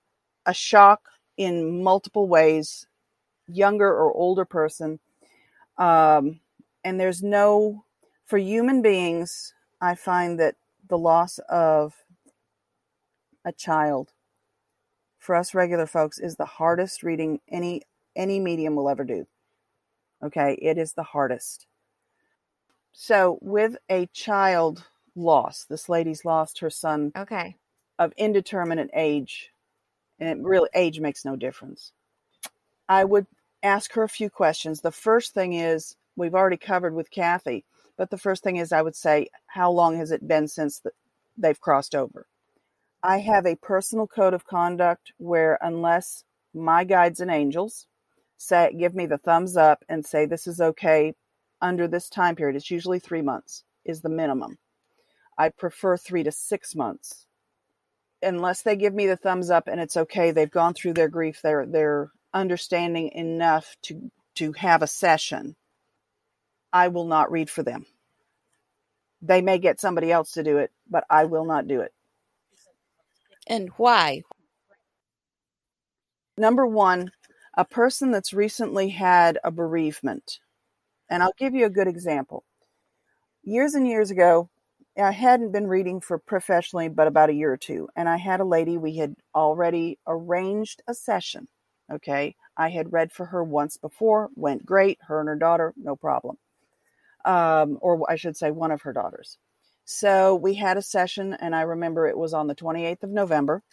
a 0.45 0.53
shock 0.53 1.01
in 1.37 1.83
multiple 1.83 2.27
ways, 2.27 2.87
younger 3.47 3.87
or 3.87 4.13
older 4.13 4.45
person. 4.45 4.99
Um, 5.77 6.39
and 6.83 6.99
there's 6.99 7.21
no, 7.21 7.83
for 8.25 8.37
human 8.37 8.81
beings, 8.81 9.53
I 9.81 9.95
find 9.95 10.39
that 10.39 10.55
the 10.87 10.97
loss 10.97 11.39
of 11.49 11.93
a 13.45 13.51
child 13.51 14.11
for 15.19 15.35
us 15.35 15.53
regular 15.53 15.87
folks 15.87 16.19
is 16.19 16.35
the 16.35 16.45
hardest 16.45 17.03
reading 17.03 17.39
any 17.49 17.81
any 18.15 18.39
medium 18.39 18.75
will 18.75 18.89
ever 18.89 19.03
do. 19.03 19.27
Okay, 20.23 20.57
it 20.61 20.77
is 20.77 20.93
the 20.93 21.03
hardest. 21.03 21.65
So 22.93 23.39
with 23.41 23.77
a 23.89 24.05
child 24.07 24.85
loss, 25.15 25.65
this 25.65 25.89
lady's 25.89 26.25
lost 26.25 26.59
her 26.59 26.69
son 26.69 27.11
okay 27.15 27.55
of 27.97 28.13
indeterminate 28.17 28.89
age 28.93 29.51
and 30.19 30.29
it 30.29 30.45
really 30.45 30.69
age 30.75 30.99
makes 30.99 31.25
no 31.25 31.35
difference. 31.35 31.91
I 32.87 33.03
would 33.03 33.25
ask 33.63 33.93
her 33.93 34.03
a 34.03 34.09
few 34.09 34.29
questions. 34.29 34.81
The 34.81 34.91
first 34.91 35.33
thing 35.33 35.53
is 35.53 35.95
we've 36.15 36.35
already 36.35 36.57
covered 36.57 36.93
with 36.93 37.11
Kathy 37.11 37.65
but 37.97 38.09
the 38.09 38.17
first 38.17 38.43
thing 38.43 38.57
is, 38.57 38.71
I 38.71 38.81
would 38.81 38.95
say, 38.95 39.27
how 39.47 39.71
long 39.71 39.97
has 39.97 40.11
it 40.11 40.27
been 40.27 40.47
since 40.47 40.79
the, 40.79 40.91
they've 41.37 41.59
crossed 41.59 41.95
over? 41.95 42.27
I 43.03 43.19
have 43.19 43.45
a 43.45 43.55
personal 43.55 44.07
code 44.07 44.33
of 44.33 44.45
conduct 44.45 45.13
where, 45.17 45.57
unless 45.61 46.23
my 46.53 46.83
guides 46.83 47.19
and 47.19 47.31
angels 47.31 47.87
say, 48.37 48.73
give 48.77 48.95
me 48.95 49.05
the 49.05 49.17
thumbs 49.17 49.55
up 49.55 49.83
and 49.87 50.05
say 50.05 50.25
this 50.25 50.47
is 50.47 50.59
okay 50.59 51.13
under 51.61 51.87
this 51.87 52.09
time 52.09 52.35
period, 52.35 52.55
it's 52.55 52.71
usually 52.71 52.99
three 52.99 53.21
months 53.21 53.63
is 53.85 54.01
the 54.01 54.09
minimum. 54.09 54.57
I 55.37 55.49
prefer 55.49 55.97
three 55.97 56.23
to 56.23 56.31
six 56.31 56.75
months. 56.75 57.27
Unless 58.21 58.63
they 58.63 58.75
give 58.75 58.93
me 58.93 59.07
the 59.07 59.17
thumbs 59.17 59.49
up 59.49 59.67
and 59.67 59.79
it's 59.79 59.97
okay, 59.97 60.31
they've 60.31 60.49
gone 60.49 60.73
through 60.73 60.93
their 60.93 61.09
grief, 61.09 61.41
they're 61.43 61.65
they're 61.65 62.09
understanding 62.33 63.11
enough 63.13 63.75
to 63.83 64.11
to 64.35 64.51
have 64.53 64.81
a 64.81 64.87
session 64.87 65.55
I 66.75 66.89
will 66.89 67.05
not 67.05 67.31
read 67.31 67.49
for 67.49 67.63
them. 67.63 67.85
They 69.21 69.41
may 69.41 69.59
get 69.59 69.79
somebody 69.79 70.11
else 70.11 70.33
to 70.33 70.43
do 70.43 70.57
it, 70.57 70.71
but 70.89 71.05
I 71.09 71.23
will 71.23 71.45
not 71.45 71.69
do 71.69 71.79
it. 71.79 71.93
And 73.47 73.69
why? 73.77 74.23
Number 76.37 76.67
one, 76.67 77.11
a 77.55 77.63
person 77.63 78.11
that's 78.11 78.33
recently 78.33 78.89
had 78.89 79.39
a 79.45 79.51
bereavement. 79.51 80.39
And 81.09 81.23
I'll 81.23 81.31
give 81.37 81.55
you 81.55 81.65
a 81.65 81.69
good 81.69 81.87
example. 81.87 82.43
Years 83.41 83.73
and 83.73 83.87
years 83.87 84.11
ago, 84.11 84.49
I 85.01 85.11
hadn't 85.11 85.53
been 85.53 85.67
reading 85.67 86.01
for 86.01 86.17
professionally 86.17 86.89
but 86.89 87.07
about 87.07 87.29
a 87.29 87.33
year 87.33 87.53
or 87.53 87.57
two. 87.57 87.87
And 87.95 88.09
I 88.09 88.17
had 88.17 88.41
a 88.41 88.45
lady, 88.45 88.77
we 88.77 88.97
had 88.97 89.15
already 89.33 89.97
arranged 90.05 90.83
a 90.89 90.93
session. 90.93 91.47
Okay. 91.89 92.35
I 92.57 92.69
had 92.69 92.91
read 92.91 93.13
for 93.13 93.27
her 93.27 93.45
once 93.45 93.77
before, 93.77 94.29
went 94.35 94.65
great. 94.65 94.99
Her 95.07 95.21
and 95.21 95.29
her 95.29 95.37
daughter, 95.37 95.73
no 95.77 95.95
problem. 95.95 96.37
Um, 97.25 97.79
or 97.81 98.09
I 98.09 98.15
should 98.15 98.37
say, 98.37 98.51
one 98.51 98.71
of 98.71 98.83
her 98.83 98.93
daughters. 98.93 99.37
So 99.83 100.35
we 100.35 100.55
had 100.55 100.77
a 100.77 100.81
session, 100.81 101.33
and 101.33 101.55
I 101.55 101.61
remember 101.61 102.07
it 102.07 102.17
was 102.17 102.33
on 102.33 102.47
the 102.47 102.55
28th 102.55 103.03
of 103.03 103.09
November, 103.09 103.63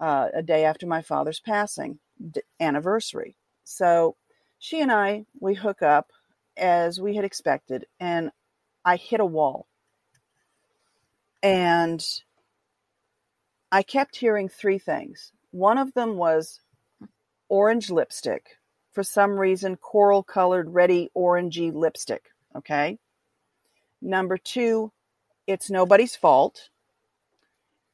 uh, 0.00 0.28
a 0.34 0.42
day 0.42 0.64
after 0.64 0.86
my 0.86 1.02
father's 1.02 1.40
passing 1.40 1.98
d- 2.30 2.42
anniversary. 2.60 3.36
So 3.64 4.16
she 4.58 4.80
and 4.80 4.92
I, 4.92 5.24
we 5.40 5.54
hook 5.54 5.82
up 5.82 6.10
as 6.56 7.00
we 7.00 7.14
had 7.16 7.24
expected, 7.24 7.86
and 8.00 8.30
I 8.84 8.96
hit 8.96 9.20
a 9.20 9.26
wall. 9.26 9.66
And 11.42 12.04
I 13.70 13.82
kept 13.82 14.16
hearing 14.16 14.48
three 14.48 14.78
things. 14.78 15.32
One 15.50 15.78
of 15.78 15.92
them 15.94 16.16
was 16.16 16.60
orange 17.48 17.90
lipstick. 17.90 18.58
For 18.92 19.02
some 19.02 19.32
reason, 19.32 19.76
coral 19.76 20.22
colored, 20.22 20.72
ready 20.72 21.10
orangey 21.14 21.72
lipstick. 21.72 22.30
Okay. 22.56 22.98
Number 24.00 24.38
two, 24.38 24.92
it's 25.46 25.70
nobody's 25.70 26.16
fault. 26.16 26.70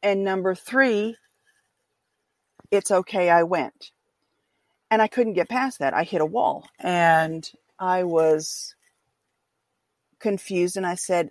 And 0.02 0.25
number 0.25 0.54
three, 0.54 1.16
it's 2.71 2.90
okay, 2.90 3.31
I 3.31 3.42
went. 3.45 3.90
And 4.90 5.00
I 5.00 5.07
couldn't 5.07 5.35
get 5.35 5.49
past 5.49 5.78
that. 5.78 5.95
I 5.95 6.04
hit 6.04 6.21
a 6.21 6.26
wall 6.26 6.69
and 6.78 7.50
I 7.78 8.04
was 8.04 8.75
confused 10.19 10.76
and 10.76 10.87
I 10.87 10.95
said, 10.95 11.31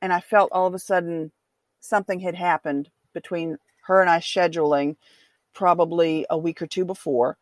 and 0.00 0.12
I 0.12 0.20
felt 0.20 0.50
all 0.52 0.66
of 0.66 0.74
a 0.74 0.78
sudden 0.78 1.32
something 1.80 2.20
had 2.20 2.34
happened 2.34 2.90
between 3.12 3.58
her 3.86 4.00
and 4.00 4.08
I 4.08 4.18
scheduling 4.18 4.96
probably 5.52 6.26
a 6.30 6.38
week 6.38 6.62
or 6.62 6.66
two 6.66 6.84
before 6.84 7.36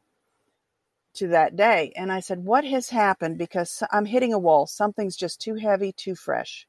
to 1.14 1.29
that 1.29 1.57
day. 1.57 1.93
And 1.97 2.12
I 2.12 2.21
said, 2.21 2.45
What 2.45 2.64
has 2.64 2.90
happened? 2.90 3.38
Because 3.38 3.83
I'm 3.90 4.07
hitting 4.07 4.33
a 4.33 4.38
wall. 4.38 4.67
Something's 4.67 5.17
just 5.17 5.40
too 5.40 5.57
heavy, 5.57 5.93
too 5.93 6.14
fresh. 6.14 6.67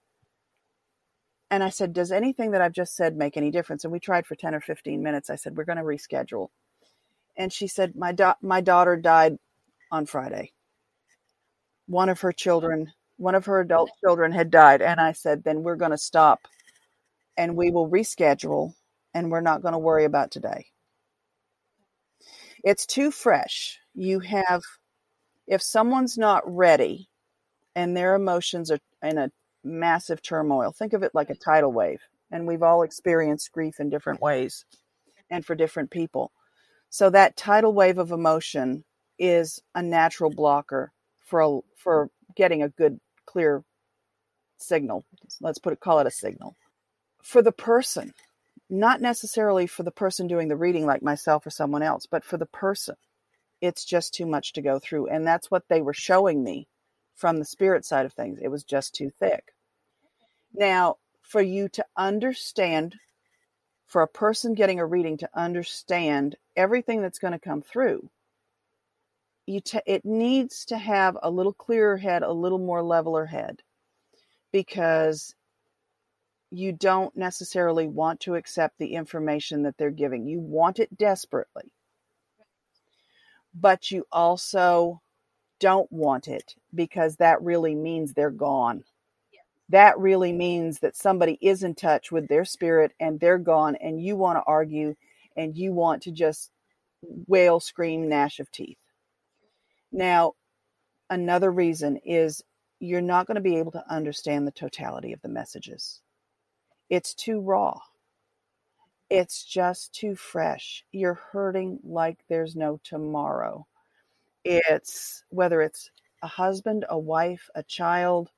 And 1.50 1.63
I 1.63 1.69
said, 1.69 1.93
Does 1.93 2.12
anything 2.12 2.51
that 2.51 2.62
I've 2.62 2.71
just 2.74 2.95
said 2.95 3.15
make 3.17 3.38
any 3.38 3.51
difference? 3.51 3.83
And 3.83 3.91
we 3.91 4.00
tried 4.00 4.25
for 4.25 4.36
10 4.36 4.55
or 4.55 4.62
15 4.62 5.03
minutes. 5.03 5.29
I 5.29 5.36
said, 5.36 5.57
We're 5.57 5.65
going 5.65 5.77
to 5.77 5.83
reschedule. 5.83 6.48
And 7.38 7.51
she 7.51 7.67
said, 7.67 7.95
My, 7.95 8.12
da- 8.12 8.36
my 8.41 8.62
daughter 8.62 8.95
died 8.98 9.38
on 9.91 10.05
Friday. 10.05 10.53
One 11.88 12.10
of 12.10 12.21
her 12.21 12.31
children, 12.31 12.93
one 13.17 13.36
of 13.36 13.45
her 13.45 13.60
adult 13.60 13.91
children 14.03 14.31
had 14.31 14.50
died. 14.50 14.81
And 14.81 15.00
I 15.00 15.12
said, 15.12 15.43
Then 15.43 15.63
we're 15.63 15.75
going 15.75 15.91
to 15.91 15.98
stop 15.98 16.48
and 17.38 17.55
we 17.57 17.71
will 17.71 17.89
reschedule 17.89 18.74
and 19.13 19.29
we're 19.29 19.41
not 19.41 19.62
going 19.62 19.74
to 19.74 19.79
worry 19.79 20.05
about 20.05 20.31
today. 20.31 20.67
It's 22.63 22.86
too 22.86 23.12
fresh. 23.12 23.80
You 23.93 24.19
have, 24.19 24.62
if 25.48 25.62
someone's 25.62 26.17
not 26.17 26.43
ready 26.45 27.10
and 27.75 27.95
their 27.95 28.15
emotions 28.15 28.71
are 28.71 28.79
in 29.03 29.17
a 29.17 29.31
massive 29.63 30.21
turmoil, 30.21 30.71
think 30.71 30.93
of 30.93 31.03
it 31.03 31.12
like 31.13 31.29
a 31.29 31.36
tidal 31.36 31.71
wave. 31.71 32.00
And 32.31 32.48
we've 32.48 32.63
all 32.63 32.83
experienced 32.83 33.51
grief 33.51 33.79
in 33.79 33.89
different 33.89 34.21
ways 34.21 34.65
and 35.29 35.45
for 35.45 35.55
different 35.55 35.91
people. 35.91 36.31
So 36.89 37.10
that 37.10 37.38
tidal 37.38 37.74
wave 37.74 37.98
of 37.98 38.12
emotion 38.12 38.83
is 39.19 39.62
a 39.75 39.81
natural 39.81 40.29
blocker 40.29 40.92
for 41.25 41.42
a, 41.42 41.59
for 41.77 42.09
getting 42.35 42.63
a 42.63 42.70
good 42.70 43.00
clear 43.25 43.63
signal. 44.57 45.05
Let's 45.39 45.59
put 45.59 45.74
it 45.74 45.79
call 45.79 46.00
it 46.00 46.07
a 46.07 46.11
signal. 46.11 46.55
For 47.24 47.42
the 47.42 47.51
person, 47.51 48.13
not 48.70 49.01
necessarily 49.01 49.68
for 49.68 49.83
the 49.83 49.92
person 49.92 50.27
doing 50.27 50.48
the 50.48 50.55
reading 50.55 50.85
like 50.85 51.03
myself 51.03 51.46
or 51.46 51.50
someone 51.50 51.83
else, 51.83 52.05
but 52.09 52.24
for 52.24 52.37
the 52.37 52.46
person. 52.46 52.96
It's 53.61 53.85
just 53.85 54.13
too 54.13 54.25
much 54.25 54.53
to 54.53 54.61
go 54.61 54.79
through. 54.79 55.07
And 55.07 55.25
that's 55.25 55.51
what 55.51 55.63
they 55.69 55.81
were 55.81 55.93
showing 55.93 56.43
me 56.43 56.67
from 57.15 57.37
the 57.37 57.45
spirit 57.45 57.85
side 57.85 58.05
of 58.05 58.13
things. 58.13 58.39
It 58.41 58.50
was 58.50 58.63
just 58.63 58.95
too 58.95 59.11
thick. 59.19 59.53
Now, 60.53 60.97
for 61.21 61.41
you 61.41 61.69
to 61.69 61.85
understand, 61.95 62.95
for 63.85 64.01
a 64.01 64.07
person 64.07 64.53
getting 64.53 64.79
a 64.79 64.85
reading 64.85 65.17
to 65.17 65.29
understand 65.33 66.35
everything 66.55 67.01
that's 67.01 67.19
going 67.19 67.33
to 67.33 67.39
come 67.39 67.61
through, 67.61 68.09
you 69.45 69.61
t- 69.61 69.79
it 69.85 70.05
needs 70.05 70.65
to 70.65 70.77
have 70.77 71.17
a 71.21 71.29
little 71.29 71.53
clearer 71.53 71.97
head, 71.97 72.24
a 72.24 72.31
little 72.31 72.59
more 72.59 72.83
leveler 72.83 73.25
head, 73.25 73.61
because 74.51 75.35
you 76.51 76.71
don't 76.71 77.15
necessarily 77.15 77.87
want 77.87 78.19
to 78.21 78.35
accept 78.35 78.77
the 78.77 78.93
information 78.93 79.63
that 79.63 79.77
they're 79.77 79.89
giving. 79.89 80.27
You 80.27 80.39
want 80.39 80.79
it 80.79 80.97
desperately, 80.97 81.71
but 83.53 83.92
you 83.92 84.05
also 84.11 85.01
don't 85.59 85.92
want 85.92 86.27
it 86.27 86.55
because 86.74 87.18
that 87.18 87.42
really 87.42 87.75
means 87.75 88.14
they're 88.14 88.31
gone. 88.31 88.83
That 89.70 89.98
really 90.00 90.33
means 90.33 90.79
that 90.79 90.98
somebody 90.98 91.37
is 91.42 91.64
in 91.64 91.75
touch 91.75 92.11
with 92.11 92.27
their 92.27 92.46
spirit 92.46 92.94
and 93.00 93.20
they're 93.20 93.37
gone, 93.37 93.75
and 93.77 94.01
you 94.01 94.16
want 94.16 94.37
to 94.37 94.44
argue 94.46 94.96
and 95.37 95.57
you 95.57 95.74
want 95.74 96.03
to 96.03 96.11
just 96.11 96.51
wail, 97.27 97.59
scream, 97.59 98.09
gnash 98.09 98.40
of 98.40 98.51
teeth. 98.51 98.77
Now, 99.92 100.33
another 101.09 101.51
reason 101.51 101.98
is 102.05 102.44
you're 102.79 103.01
not 103.01 103.27
going 103.27 103.35
to 103.35 103.42
be 103.42 103.57
able 103.57 103.72
to 103.74 103.92
understand 103.94 104.48
the 104.48 104.51
totality 104.51 105.14
of 105.14 105.22
the 105.22 105.29
messages 105.29 106.01
it's 106.92 107.14
too 107.16 107.40
raw. 107.40 107.79
It's 109.11 109.43
just 109.43 109.93
too 109.93 110.15
fresh. 110.15 110.85
You're 110.91 111.19
hurting 111.33 111.81
like 111.83 112.19
there's 112.29 112.55
no 112.55 112.79
tomorrow. 112.83 113.67
It's 114.45 115.24
whether 115.29 115.61
it's 115.61 115.91
a 116.24 116.27
husband, 116.27 116.85
a 116.89 116.97
wife, 116.97 117.50
a 117.53 117.63
child, 117.63 118.31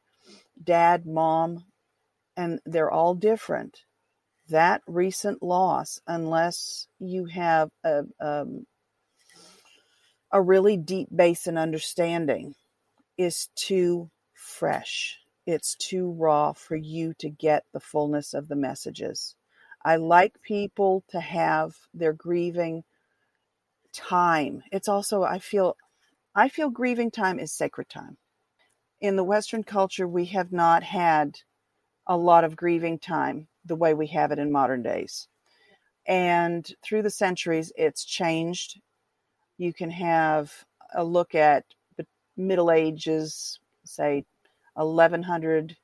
dad, 0.63 1.05
mom, 1.05 1.65
and 2.35 2.59
they're 2.65 2.91
all 2.91 3.15
different. 3.15 3.85
That 4.49 4.81
recent 4.87 5.43
loss, 5.43 6.01
unless 6.07 6.87
you 6.99 7.25
have 7.25 7.69
a, 7.83 8.03
um, 8.19 8.65
a 10.31 10.41
really 10.41 10.77
deep 10.77 11.09
base 11.15 11.47
in 11.47 11.57
understanding, 11.57 12.55
is 13.17 13.49
too 13.55 14.09
fresh 14.33 15.19
it's 15.45 15.75
too 15.75 16.11
raw 16.11 16.53
for 16.53 16.75
you 16.75 17.13
to 17.19 17.29
get 17.29 17.65
the 17.73 17.79
fullness 17.79 18.33
of 18.33 18.47
the 18.47 18.55
messages. 18.55 19.35
I 19.85 19.97
like 19.97 20.41
people 20.41 21.03
to 21.09 21.19
have 21.19 21.75
their 21.93 22.13
grieving 22.13 22.83
time. 23.91 24.63
It's 24.71 24.87
also 24.87 25.23
I 25.23 25.39
feel 25.39 25.75
I 26.35 26.49
feel 26.49 26.69
grieving 26.69 27.11
time 27.11 27.39
is 27.39 27.51
sacred 27.51 27.89
time. 27.89 28.17
In 29.01 29.17
the 29.17 29.23
western 29.23 29.63
culture 29.63 30.07
we 30.07 30.25
have 30.27 30.51
not 30.51 30.83
had 30.83 31.39
a 32.07 32.17
lot 32.17 32.43
of 32.43 32.55
grieving 32.55 32.97
time 32.99 33.47
the 33.65 33.75
way 33.75 33.93
we 33.93 34.07
have 34.07 34.31
it 34.31 34.39
in 34.39 34.51
modern 34.51 34.83
days. 34.83 35.27
And 36.05 36.69
through 36.81 37.03
the 37.03 37.09
centuries 37.09 37.71
it's 37.75 38.05
changed. 38.05 38.79
You 39.57 39.73
can 39.73 39.89
have 39.91 40.51
a 40.95 41.03
look 41.03 41.35
at 41.35 41.65
the 41.97 42.05
Middle 42.37 42.71
Ages, 42.71 43.59
say 43.85 44.25
1100 44.75 45.75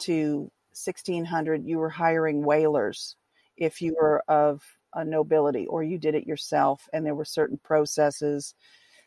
to 0.00 0.50
1600 0.72 1.66
you 1.66 1.78
were 1.78 1.90
hiring 1.90 2.42
wailers 2.42 3.16
if 3.60 3.80
you 3.80 3.94
were 4.00 4.24
of 4.26 4.62
a 4.94 5.04
nobility 5.04 5.66
or 5.66 5.84
you 5.84 5.98
did 5.98 6.16
it 6.16 6.26
yourself 6.26 6.88
and 6.92 7.06
there 7.06 7.14
were 7.14 7.24
certain 7.24 7.58
processes. 7.62 8.54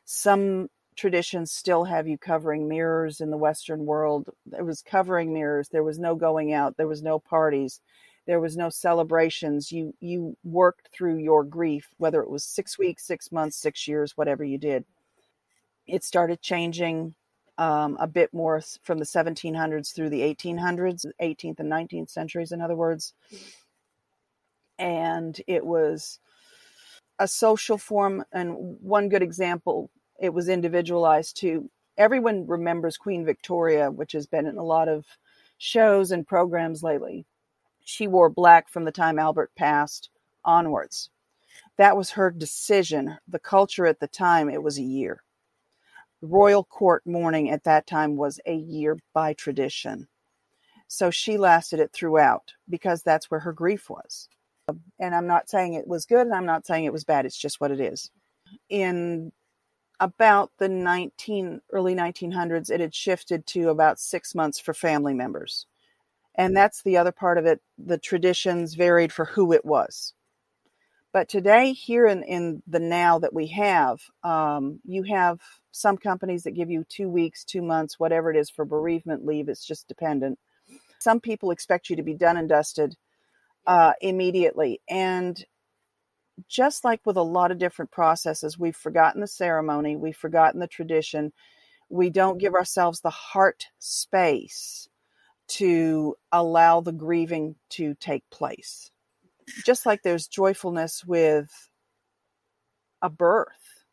Some 0.05 0.69
traditions 0.95 1.51
still 1.51 1.83
have 1.85 2.07
you 2.07 2.17
covering 2.17 2.67
mirrors 2.69 3.19
in 3.19 3.31
the 3.31 3.37
western 3.37 3.85
world. 3.85 4.29
It 4.57 4.63
was 4.63 4.81
covering 4.81 5.33
mirrors. 5.33 5.69
There 5.69 5.83
was 5.83 5.99
no 5.99 6.15
going 6.15 6.53
out. 6.53 6.77
There 6.77 6.87
was 6.87 7.03
no 7.03 7.19
parties. 7.19 7.81
There 8.25 8.39
was 8.39 8.55
no 8.55 8.69
celebrations. 8.69 9.71
You 9.71 9.93
you 9.99 10.37
worked 10.43 10.89
through 10.93 11.17
your 11.17 11.43
grief 11.43 11.89
whether 11.97 12.21
it 12.21 12.29
was 12.29 12.45
6 12.45 12.77
weeks 12.77 13.05
6 13.05 13.31
months 13.31 13.57
6 13.57 13.87
years 13.87 14.15
whatever 14.15 14.43
you 14.43 14.57
did. 14.57 14.85
It 15.87 16.03
started 16.05 16.41
changing 16.41 17.15
um, 17.57 17.97
a 17.99 18.07
bit 18.07 18.33
more 18.33 18.61
from 18.83 18.99
the 18.99 19.05
1700s 19.05 19.93
through 19.93 20.09
the 20.09 20.21
1800s, 20.21 21.05
18th 21.21 21.59
and 21.59 21.71
19th 21.71 22.09
centuries, 22.09 22.51
in 22.51 22.61
other 22.61 22.75
words. 22.75 23.13
And 24.79 25.39
it 25.47 25.65
was 25.65 26.19
a 27.19 27.27
social 27.27 27.77
form. 27.77 28.23
And 28.31 28.77
one 28.81 29.09
good 29.09 29.23
example, 29.23 29.89
it 30.19 30.33
was 30.33 30.49
individualized 30.49 31.37
too. 31.37 31.69
Everyone 31.97 32.47
remembers 32.47 32.97
Queen 32.97 33.23
Victoria, 33.25 33.91
which 33.91 34.13
has 34.13 34.25
been 34.25 34.47
in 34.47 34.57
a 34.57 34.63
lot 34.63 34.87
of 34.87 35.05
shows 35.57 36.11
and 36.11 36.27
programs 36.27 36.83
lately. 36.83 37.25
She 37.83 38.07
wore 38.07 38.29
black 38.29 38.69
from 38.69 38.85
the 38.85 38.91
time 38.91 39.19
Albert 39.19 39.51
passed 39.55 40.09
onwards. 40.43 41.09
That 41.77 41.97
was 41.97 42.11
her 42.11 42.31
decision. 42.31 43.17
The 43.27 43.39
culture 43.39 43.85
at 43.85 43.99
the 43.99 44.07
time, 44.07 44.49
it 44.49 44.63
was 44.63 44.77
a 44.77 44.83
year. 44.83 45.23
Royal 46.21 46.63
court 46.63 47.03
mourning 47.05 47.49
at 47.49 47.63
that 47.65 47.85
time 47.85 48.15
was 48.15 48.39
a 48.45 48.55
year 48.55 48.97
by 49.13 49.33
tradition. 49.33 50.07
So 50.87 51.09
she 51.09 51.37
lasted 51.37 51.79
it 51.79 51.91
throughout 51.91 52.53
because 52.69 53.03
that's 53.03 53.29
where 53.29 53.41
her 53.41 53.53
grief 53.53 53.89
was. 53.89 54.29
And 54.99 55.15
I'm 55.15 55.27
not 55.27 55.49
saying 55.49 55.73
it 55.73 55.87
was 55.87 56.05
good 56.05 56.25
and 56.27 56.33
I'm 56.33 56.45
not 56.45 56.65
saying 56.65 56.85
it 56.85 56.93
was 56.93 57.03
bad. 57.03 57.25
It's 57.25 57.37
just 57.37 57.59
what 57.61 57.71
it 57.71 57.79
is. 57.79 58.09
In 58.69 59.31
about 59.99 60.51
the 60.59 60.67
19 60.69 61.61
early 61.71 61.95
1900s 61.95 62.69
it 62.69 62.79
had 62.79 62.93
shifted 62.93 63.45
to 63.47 63.69
about 63.69 63.99
6 63.99 64.35
months 64.35 64.59
for 64.59 64.73
family 64.73 65.13
members. 65.13 65.65
And 66.35 66.55
that's 66.55 66.81
the 66.81 66.97
other 66.97 67.11
part 67.11 67.37
of 67.37 67.45
it. 67.45 67.61
The 67.77 67.97
traditions 67.97 68.73
varied 68.73 69.13
for 69.13 69.25
who 69.25 69.53
it 69.53 69.65
was. 69.65 70.13
But 71.13 71.29
today, 71.29 71.73
here 71.73 72.07
in, 72.07 72.23
in 72.23 72.63
the 72.65 72.79
now 72.79 73.19
that 73.19 73.35
we 73.35 73.47
have, 73.47 74.01
um, 74.23 74.79
you 74.83 75.03
have 75.03 75.39
some 75.71 75.95
companies 75.95 76.41
that 76.43 76.55
give 76.55 76.71
you 76.71 76.85
two 76.89 77.07
weeks, 77.07 77.43
two 77.43 77.61
months, 77.61 77.99
whatever 77.99 78.31
it 78.31 78.37
is 78.37 78.49
for 78.49 78.65
bereavement 78.65 79.23
leave. 79.23 79.47
It's 79.47 79.65
just 79.65 79.87
dependent. 79.87 80.39
Some 80.99 81.19
people 81.19 81.51
expect 81.51 81.89
you 81.89 81.95
to 81.95 82.03
be 82.03 82.15
done 82.15 82.35
and 82.35 82.49
dusted 82.49 82.95
uh, 83.65 83.93
immediately. 84.01 84.81
And 84.89 85.43
just 86.47 86.83
like 86.83 87.01
with 87.05 87.17
a 87.17 87.21
lot 87.21 87.51
of 87.51 87.59
different 87.59 87.91
processes, 87.91 88.57
we've 88.57 88.75
forgotten 88.75 89.21
the 89.21 89.27
ceremony, 89.27 89.95
we've 89.95 90.15
forgotten 90.15 90.59
the 90.59 90.67
tradition, 90.67 91.31
we 91.89 92.09
don't 92.09 92.39
give 92.39 92.53
ourselves 92.55 93.01
the 93.01 93.09
heart 93.09 93.67
space 93.79 94.87
to 95.47 96.15
allow 96.31 96.81
the 96.81 96.91
grieving 96.91 97.55
to 97.69 97.93
take 97.95 98.23
place. 98.31 98.89
Just 99.65 99.85
like 99.85 100.01
there's 100.01 100.27
joyfulness 100.27 101.03
with 101.05 101.69
a 103.01 103.09
birth, 103.09 103.83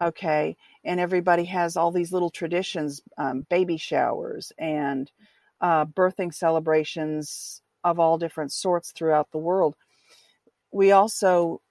okay, 0.00 0.56
and 0.84 1.00
everybody 1.00 1.44
has 1.44 1.76
all 1.76 1.90
these 1.90 2.12
little 2.12 2.30
traditions, 2.30 3.00
um, 3.16 3.46
baby 3.48 3.78
showers 3.78 4.52
and 4.58 5.10
uh, 5.60 5.86
birthing 5.86 6.32
celebrations 6.32 7.62
of 7.86 8.00
all 8.00 8.18
different 8.18 8.52
sorts 8.52 8.90
throughout 8.90 9.30
the 9.30 9.38
world. 9.38 9.76
We 10.72 10.92
also 10.92 11.62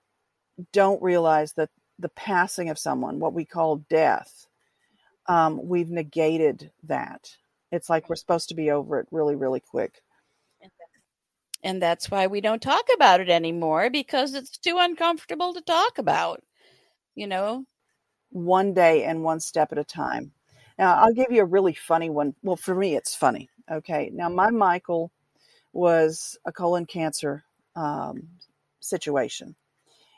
don't 0.71 1.01
realize 1.01 1.54
that 1.54 1.69
the 1.99 2.10
passing 2.10 2.69
of 2.69 2.80
someone, 2.80 3.19
what 3.19 3.34
we 3.34 3.45
call 3.45 3.84
death, 3.89 4.47
um, 5.28 5.60
we've 5.67 5.89
negated 5.89 6.71
that 6.84 7.36
it's 7.71 7.89
like 7.89 8.10
we're 8.10 8.15
supposed 8.15 8.49
to 8.49 8.56
be 8.56 8.71
over 8.71 8.99
it 8.99 9.08
really, 9.12 9.36
really 9.36 9.60
quick. 9.60 10.01
And 11.63 11.82
that's 11.82 12.10
why 12.10 12.28
we 12.28 12.41
don't 12.41 12.62
talk 12.62 12.86
about 12.93 13.19
it 13.19 13.30
anymore 13.30 13.89
because 13.89 14.34
it's 14.34 14.58
too 14.58 14.78
uncomfortable 14.80 15.54
to 15.54 15.62
talk 15.62 15.97
about, 15.97 16.41
you 17.15 17.28
know? 17.28 17.65
One 18.30 18.73
day 18.73 19.04
and 19.04 19.23
one 19.23 19.39
step 19.39 19.71
at 19.71 19.78
a 19.78 19.84
time. 19.84 20.32
Now, 20.78 20.95
I'll 20.95 21.13
give 21.13 21.32
you 21.32 21.41
a 21.41 21.45
really 21.45 21.73
funny 21.73 22.10
one. 22.10 22.36
Well, 22.43 22.56
for 22.56 22.75
me, 22.75 22.95
it's 22.95 23.15
funny. 23.15 23.49
Okay. 23.71 24.12
Now, 24.13 24.30
my 24.30 24.51
Michael 24.51 25.12
was 25.75 26.38
a 26.45 26.51
colon 26.51 26.85
cancer 26.88 27.43
um, 27.75 28.29
situation. 28.79 29.55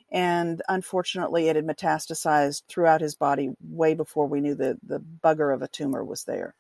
And 0.10 0.62
unfortunately, 0.70 1.50
it 1.50 1.58
had 1.58 1.68
metastasized 1.68 2.64
throughout 2.70 3.02
his 3.02 3.16
body 3.16 3.50
way 3.62 3.94
before 3.94 4.28
we 4.28 4.40
knew 4.40 4.56
the, 4.56 4.78
the 4.84 5.02
bugger 5.02 5.54
of 5.54 5.62
a 5.62 5.68
tumor 5.68 6.04
was 6.06 6.24
there 6.24 6.56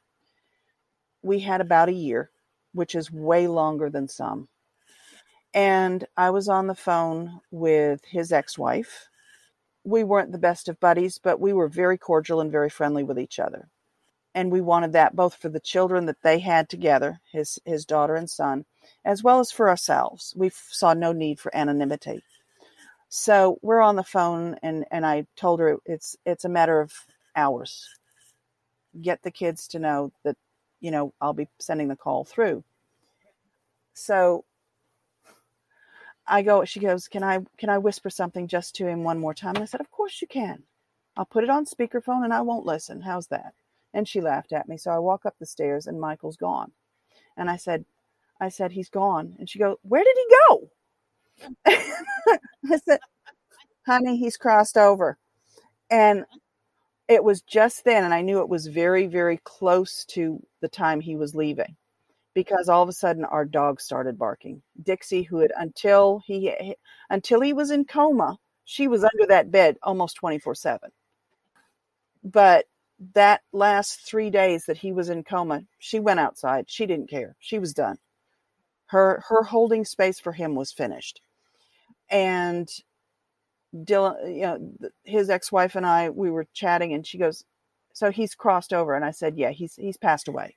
we 1.21 1.39
had 1.39 1.61
about 1.61 1.89
a 1.89 1.93
year, 1.93 2.31
which 2.73 2.95
is 2.95 3.11
way 3.11 3.47
longer 3.47 3.89
than 3.89 4.07
some. 4.07 4.47
And 5.53 6.05
I 6.15 6.29
was 6.29 6.49
on 6.49 6.67
the 6.67 6.75
phone 6.75 7.41
with 7.51 8.03
his 8.05 8.31
ex 8.31 8.57
wife. 8.57 9.07
We 9.83 10.03
weren't 10.03 10.31
the 10.31 10.37
best 10.37 10.67
of 10.67 10.79
buddies, 10.79 11.17
but 11.17 11.39
we 11.39 11.53
were 11.53 11.67
very 11.67 11.97
cordial 11.97 12.41
and 12.41 12.51
very 12.51 12.69
friendly 12.69 13.03
with 13.03 13.19
each 13.19 13.39
other. 13.39 13.69
And 14.35 14.51
we 14.51 14.61
wanted 14.61 14.93
that 14.93 15.15
both 15.15 15.35
for 15.35 15.49
the 15.49 15.59
children 15.59 16.05
that 16.05 16.21
they 16.21 16.39
had 16.39 16.69
together, 16.69 17.21
his, 17.31 17.59
his 17.65 17.85
daughter 17.85 18.15
and 18.15 18.29
son, 18.29 18.65
as 19.07 19.23
well 19.23 19.39
as 19.39 19.51
for 19.51 19.69
ourselves. 19.69 20.33
We 20.35 20.49
saw 20.49 20.93
no 20.93 21.13
need 21.13 21.39
for 21.39 21.55
anonymity. 21.55 22.21
So 23.09 23.57
we're 23.61 23.81
on 23.81 23.95
the 23.95 24.03
phone, 24.03 24.57
and, 24.61 24.85
and 24.91 25.05
I 25.05 25.25
told 25.37 25.61
her 25.61 25.77
it's 25.85 26.17
it's 26.25 26.43
a 26.45 26.49
matter 26.49 26.81
of 26.81 26.91
hours. 27.35 27.87
Get 29.01 29.23
the 29.23 29.31
kids 29.31 29.67
to 29.69 29.79
know 29.79 30.11
that 30.23 30.35
you 30.81 30.91
know, 30.91 31.13
I'll 31.21 31.33
be 31.33 31.47
sending 31.59 31.87
the 31.87 31.95
call 31.95 32.25
through. 32.25 32.63
So 33.93 34.43
I 36.27 36.41
go, 36.41 36.65
she 36.65 36.81
goes, 36.81 37.07
Can 37.07 37.23
I 37.23 37.39
can 37.57 37.69
I 37.69 37.77
whisper 37.77 38.09
something 38.09 38.47
just 38.47 38.75
to 38.75 38.87
him 38.87 39.03
one 39.03 39.19
more 39.19 39.33
time? 39.33 39.55
And 39.55 39.63
I 39.63 39.65
said, 39.65 39.81
Of 39.81 39.89
course 39.89 40.21
you 40.21 40.27
can. 40.27 40.63
I'll 41.15 41.25
put 41.25 41.45
it 41.45 41.49
on 41.49 41.65
speakerphone 41.65 42.25
and 42.25 42.33
I 42.33 42.41
won't 42.41 42.65
listen. 42.65 43.01
How's 43.01 43.27
that? 43.27 43.53
And 43.93 44.07
she 44.07 44.21
laughed 44.21 44.53
at 44.53 44.67
me. 44.67 44.77
So 44.77 44.91
I 44.91 44.99
walk 44.99 45.25
up 45.25 45.35
the 45.39 45.45
stairs 45.45 45.87
and 45.87 45.99
Michael's 45.99 46.37
gone. 46.37 46.73
And 47.37 47.49
I 47.49 47.55
said, 47.55 47.85
I 48.39 48.49
said, 48.49 48.71
he's 48.71 48.89
gone. 48.89 49.35
And 49.39 49.49
she 49.49 49.59
goes, 49.59 49.77
Where 49.83 50.03
did 50.03 50.15
he 50.17 50.35
go? 50.49 50.69
I 51.67 52.77
said, 52.85 52.99
honey, 53.85 54.17
he's 54.17 54.37
crossed 54.37 54.77
over. 54.77 55.17
And 55.89 56.25
it 57.07 57.23
was 57.23 57.41
just 57.41 57.85
then, 57.85 58.03
and 58.03 58.13
I 58.13 58.21
knew 58.21 58.39
it 58.41 58.49
was 58.49 58.67
very, 58.67 59.07
very 59.07 59.39
close 59.43 60.05
to 60.09 60.41
the 60.61 60.67
time 60.67 60.99
he 60.99 61.15
was 61.15 61.35
leaving 61.35 61.75
because 62.33 62.69
all 62.69 62.83
of 62.83 62.89
a 62.89 62.93
sudden 62.93 63.25
our 63.25 63.45
dog 63.45 63.81
started 63.81 64.17
barking. 64.17 64.61
Dixie, 64.83 65.23
who 65.23 65.39
had 65.39 65.51
until 65.57 66.21
he 66.25 66.75
until 67.09 67.41
he 67.41 67.53
was 67.53 67.71
in 67.71 67.85
coma, 67.85 68.37
she 68.65 68.87
was 68.87 69.03
under 69.03 69.25
that 69.27 69.51
bed 69.51 69.77
almost 69.83 70.17
24/7. 70.17 70.91
But 72.23 72.65
that 73.13 73.41
last 73.53 74.01
3 74.07 74.29
days 74.29 74.65
that 74.65 74.77
he 74.77 74.91
was 74.91 75.09
in 75.09 75.23
coma, 75.23 75.63
she 75.79 75.99
went 75.99 76.19
outside. 76.19 76.69
She 76.69 76.85
didn't 76.85 77.09
care. 77.09 77.35
She 77.39 77.59
was 77.59 77.73
done. 77.73 77.97
Her 78.87 79.23
her 79.27 79.43
holding 79.43 79.85
space 79.85 80.19
for 80.19 80.31
him 80.33 80.55
was 80.55 80.71
finished. 80.71 81.21
And 82.09 82.69
Dylan, 83.75 84.35
you 84.35 84.41
know, 84.41 84.71
his 85.03 85.29
ex-wife 85.29 85.75
and 85.75 85.85
I, 85.85 86.09
we 86.09 86.29
were 86.31 86.47
chatting, 86.53 86.93
and 86.93 87.05
she 87.05 87.17
goes, 87.17 87.43
"So 87.93 88.11
he's 88.11 88.35
crossed 88.35 88.73
over," 88.73 88.95
and 88.95 89.03
I 89.05 89.11
said, 89.11 89.37
"Yeah, 89.37 89.51
he's 89.51 89.75
he's 89.75 89.97
passed 89.97 90.27
away. 90.27 90.55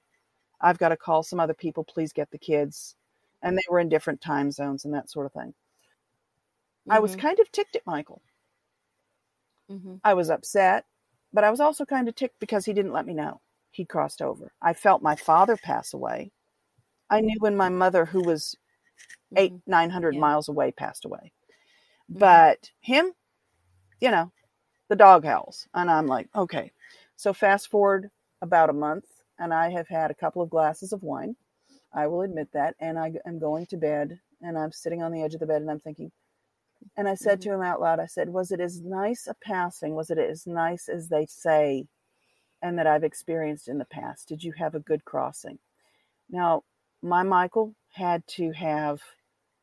I've 0.61 0.79
got 0.79 0.91
to 0.91 0.97
call 0.97 1.23
some 1.23 1.41
other 1.41 1.55
people. 1.55 1.85
Please 1.85 2.13
get 2.13 2.31
the 2.31 2.39
kids." 2.39 2.97
And 3.43 3.57
they 3.57 3.63
were 3.71 3.81
in 3.81 3.89
different 3.89 4.21
time 4.21 4.51
zones 4.51 4.85
and 4.85 4.93
that 4.95 5.11
sort 5.11 5.27
of 5.27 5.33
thing. 5.33 5.49
Mm-hmm. 5.49 6.93
I 6.93 6.99
was 7.01 7.13
mm-hmm. 7.13 7.21
kind 7.21 7.41
of 7.41 7.51
ticked 7.51 7.75
at 7.75 7.87
Michael. 7.87 8.21
Mm-hmm. 9.71 9.95
I 10.05 10.15
was 10.15 10.29
upset, 10.29 10.85
but 11.33 11.43
I 11.43 11.51
was 11.51 11.61
also 11.61 11.87
kind 11.87 12.09
of 12.09 12.15
ticked 12.15 12.39
because 12.39 12.67
he 12.67 12.75
didn't 12.75 12.93
let 12.93 13.07
me 13.07 13.15
know 13.15 13.41
he 13.71 13.85
crossed 13.85 14.21
over. 14.21 14.53
I 14.61 14.75
felt 14.75 15.03
my 15.03 15.17
father 15.17 15.57
pass 15.57 15.95
away. 15.95 16.33
I 17.11 17.21
knew 17.21 17.37
when 17.41 17.57
my 17.57 17.69
mother, 17.69 18.05
who 18.05 18.23
was 18.23 18.57
8 19.37 19.53
mm-hmm. 19.53 19.71
900 19.71 20.15
yeah. 20.15 20.21
miles 20.21 20.49
away, 20.49 20.73
passed 20.73 21.05
away. 21.05 21.33
Mm-hmm. 22.11 22.19
But 22.19 22.71
him, 22.81 23.13
you 24.01 24.11
know, 24.11 24.33
the 24.89 24.97
dog 24.97 25.25
howls. 25.25 25.67
And 25.75 25.91
I'm 25.91 26.07
like, 26.07 26.29
okay. 26.35 26.73
So 27.17 27.33
fast 27.33 27.69
forward 27.69 28.11
about 28.43 28.71
a 28.71 28.75
month, 28.75 29.05
and 29.39 29.53
I 29.53 29.71
have 29.71 29.89
had 29.89 30.11
a 30.11 30.15
couple 30.15 30.43
of 30.43 30.51
glasses 30.51 30.93
of 30.93 31.03
wine. 31.03 31.37
I 31.93 32.07
will 32.07 32.23
admit 32.23 32.49
that. 32.53 32.75
And 32.81 32.99
I 32.99 33.13
am 33.27 33.39
going 33.39 33.67
to 33.67 33.77
bed, 33.77 34.19
and 34.41 34.57
I'm 34.57 34.73
sitting 34.73 35.03
on 35.03 35.13
the 35.13 35.23
edge 35.23 35.35
of 35.35 35.41
the 35.41 35.47
bed, 35.47 35.63
and 35.63 35.71
I'm 35.71 35.81
thinking, 35.81 36.11
and 36.97 37.09
I 37.09 37.15
said 37.15 37.41
mm-hmm. 37.41 37.51
to 37.51 37.55
him 37.57 37.63
out 37.63 37.81
loud, 37.81 38.01
I 38.01 38.07
said, 38.07 38.29
Was 38.29 38.53
it 38.53 38.61
as 38.61 38.81
nice 38.81 39.27
a 39.27 39.35
passing? 39.43 39.95
Was 39.95 40.11
it 40.11 40.19
as 40.19 40.47
nice 40.47 40.89
as 40.89 41.09
they 41.09 41.27
say 41.27 41.87
and 42.63 42.79
that 42.79 42.87
I've 42.87 43.05
experienced 43.05 43.69
in 43.69 43.79
the 43.79 43.85
past? 43.87 44.29
Did 44.29 44.43
you 44.43 44.53
have 44.53 44.75
a 44.75 44.81
good 44.81 45.05
crossing? 45.05 45.59
Now, 46.31 46.63
my 47.03 47.23
Michael 47.23 47.75
had 47.93 48.27
to 48.29 48.53
have 48.53 49.01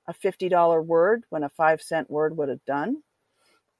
a 0.07 0.13
$50 0.13 0.85
word 0.85 1.23
when 1.29 1.43
a 1.43 1.49
five 1.49 1.81
cent 1.81 2.09
word 2.09 2.37
would 2.37 2.49
have 2.49 2.63
done. 2.65 3.03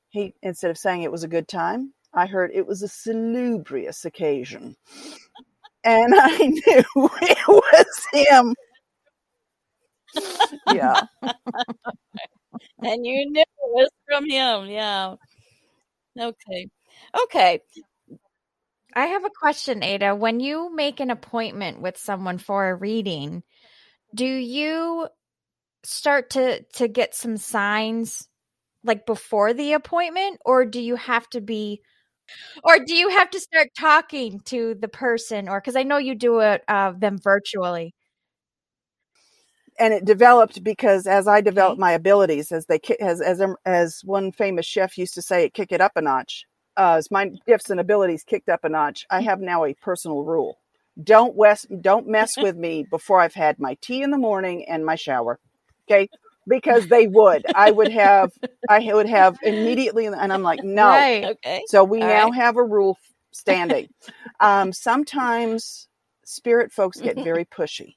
He, 0.10 0.34
instead 0.42 0.72
of 0.72 0.78
saying 0.78 1.04
it 1.04 1.12
was 1.12 1.24
a 1.24 1.28
good 1.28 1.48
time, 1.48 1.94
I 2.14 2.26
heard 2.26 2.52
it 2.54 2.66
was 2.66 2.82
a 2.82 2.88
salubrious 2.88 4.06
occasion. 4.06 4.76
And 5.84 6.14
I 6.16 6.38
knew 6.38 6.62
it 7.22 7.38
was 7.48 8.08
him. 8.14 8.56
yeah. 10.74 11.02
and 12.82 13.06
you 13.06 13.30
knew 13.30 13.42
it 13.42 13.48
was 13.60 13.90
from 14.08 14.30
him. 14.30 14.66
Yeah. 14.70 15.16
Okay. 16.20 16.68
Okay. 17.24 17.62
I 18.98 19.06
have 19.06 19.26
a 19.26 19.30
question, 19.30 19.84
Ada. 19.84 20.16
When 20.16 20.40
you 20.40 20.74
make 20.74 21.00
an 21.00 21.12
appointment 21.12 21.82
with 21.82 21.98
someone 21.98 22.40
for 22.40 22.68
a 22.68 22.76
reading, 22.76 23.44
do 24.16 24.26
you 24.26 25.08
start 25.84 26.32
to 26.32 26.64
to 26.74 26.88
get 26.88 27.14
some 27.14 27.38
signs 27.38 28.28
like 28.84 29.06
before 29.06 29.54
the 29.54 29.74
appointment 29.74 30.42
or 30.46 30.66
do 30.66 30.82
you 30.82 30.96
have 30.96 31.30
to 31.30 31.42
be 31.42 31.82
or 32.64 32.80
do 32.80 32.96
you 32.96 33.10
have 33.10 33.30
to 33.30 33.40
start 33.40 33.68
talking 33.78 34.40
to 34.46 34.76
the 34.82 34.88
person 34.88 35.48
or 35.48 35.62
because 35.62 35.76
i 35.76 35.84
know 35.84 35.98
you 35.98 36.16
do 36.16 36.40
it 36.40 36.62
uh, 36.68 36.92
them 36.98 37.18
virtually 37.24 37.94
and 39.80 39.94
it 39.94 40.06
developed 40.06 40.64
because 40.64 41.06
as 41.06 41.28
I 41.28 41.40
developed 41.40 41.74
okay. 41.74 41.82
my 41.82 41.92
abilities, 41.92 42.52
as 42.52 42.66
they 42.66 42.80
as 43.00 43.22
as 43.22 43.42
as 43.64 44.02
one 44.04 44.32
famous 44.32 44.66
chef 44.66 44.98
used 44.98 45.14
to 45.14 45.22
say, 45.22 45.46
it 45.46 45.54
kick 45.54 45.72
it 45.72 45.82
up 45.82 45.92
a 45.96 46.02
notch. 46.02 46.46
Uh, 46.78 46.96
as 46.98 47.12
my 47.12 47.32
gifts 47.48 47.70
and 47.72 47.80
abilities 47.80 48.24
kicked 48.24 48.50
up 48.50 48.64
a 48.64 48.70
notch, 48.70 49.06
I 49.10 49.22
have 49.22 49.42
now 49.42 49.66
a 49.66 49.74
personal 49.76 50.24
rule: 50.24 50.60
don't 51.04 51.36
west, 51.36 51.68
don't 51.82 52.08
mess 52.08 52.38
with 52.42 52.56
me 52.58 52.84
before 52.90 53.22
I've 53.22 53.34
had 53.36 53.60
my 53.60 53.78
tea 53.82 54.04
in 54.04 54.12
the 54.12 54.18
morning 54.18 54.66
and 54.70 54.86
my 54.86 54.96
shower. 54.96 55.40
Okay, 55.90 56.10
because 56.48 56.88
they 56.88 57.08
would. 57.08 57.48
I 57.54 57.72
would 57.72 57.90
have, 57.92 58.32
I 58.70 58.80
would 58.94 59.10
have 59.10 59.38
immediately, 59.44 60.08
and 60.08 60.34
I'm 60.34 60.44
like, 60.44 60.64
no. 60.64 60.96
Right. 60.96 61.26
Okay. 61.26 61.64
So 61.68 61.84
we 61.84 62.00
All 62.02 62.08
now 62.08 62.32
right. 62.32 62.34
have 62.34 62.58
a 62.58 62.64
rule 62.64 62.98
standing. 63.34 63.90
um, 64.40 64.74
sometimes 64.74 65.88
spirit 66.26 66.72
folks 66.72 67.02
get 67.02 67.18
very 67.18 67.46
pushy. 67.46 67.96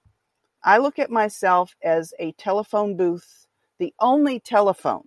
I 0.64 0.78
look 0.78 0.98
at 0.98 1.10
myself 1.10 1.74
as 1.82 2.12
a 2.18 2.32
telephone 2.32 2.96
booth, 2.96 3.46
the 3.78 3.94
only 4.00 4.40
telephone, 4.40 5.04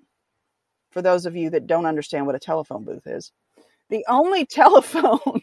for 0.92 1.02
those 1.02 1.26
of 1.26 1.36
you 1.36 1.50
that 1.52 1.68
don't 1.68 1.86
understand 1.86 2.26
what 2.26 2.36
a 2.36 2.40
telephone 2.40 2.86
booth 2.86 3.08
is, 3.08 3.32
the 3.94 4.06
only 4.10 4.44
telephone 4.48 5.42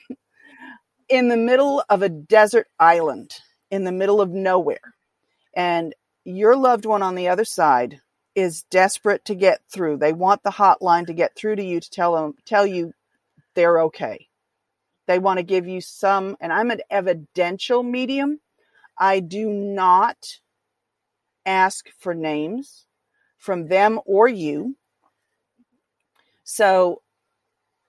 in 1.08 1.28
the 1.28 1.36
middle 1.36 1.82
of 1.88 2.02
a 2.02 2.08
desert 2.08 2.66
island, 2.78 3.30
in 3.70 3.84
the 3.84 3.92
middle 3.92 4.20
of 4.20 4.30
nowhere. 4.30 4.94
And 5.54 5.94
your 6.24 6.56
loved 6.56 6.84
one 6.84 7.02
on 7.02 7.14
the 7.14 7.28
other 7.28 7.44
side 7.44 8.00
is 8.34 8.64
desperate 8.64 9.24
to 9.24 9.34
get 9.34 9.60
through. 9.72 9.96
They 9.96 10.12
want 10.12 10.42
the 10.42 10.50
hotline 10.50 11.06
to 11.06 11.12
get 11.12 11.34
through 11.34 11.56
to 11.56 11.64
you 11.64 11.80
to 11.80 11.90
tell 11.90 12.14
them 12.14 12.34
tell 12.44 12.66
you 12.66 12.92
they're 13.54 13.80
okay. 13.82 14.28
They 15.06 15.18
want 15.18 15.38
to 15.38 15.44
give 15.44 15.66
you 15.66 15.80
some 15.80 16.36
and 16.40 16.52
I'm 16.52 16.70
an 16.70 16.80
evidential 16.90 17.82
medium. 17.82 18.40
I 18.98 19.20
do 19.20 19.48
not 19.48 20.38
ask 21.46 21.88
for 21.98 22.14
names 22.14 22.86
from 23.38 23.68
them 23.68 24.00
or 24.06 24.28
you. 24.28 24.76
So 26.44 27.02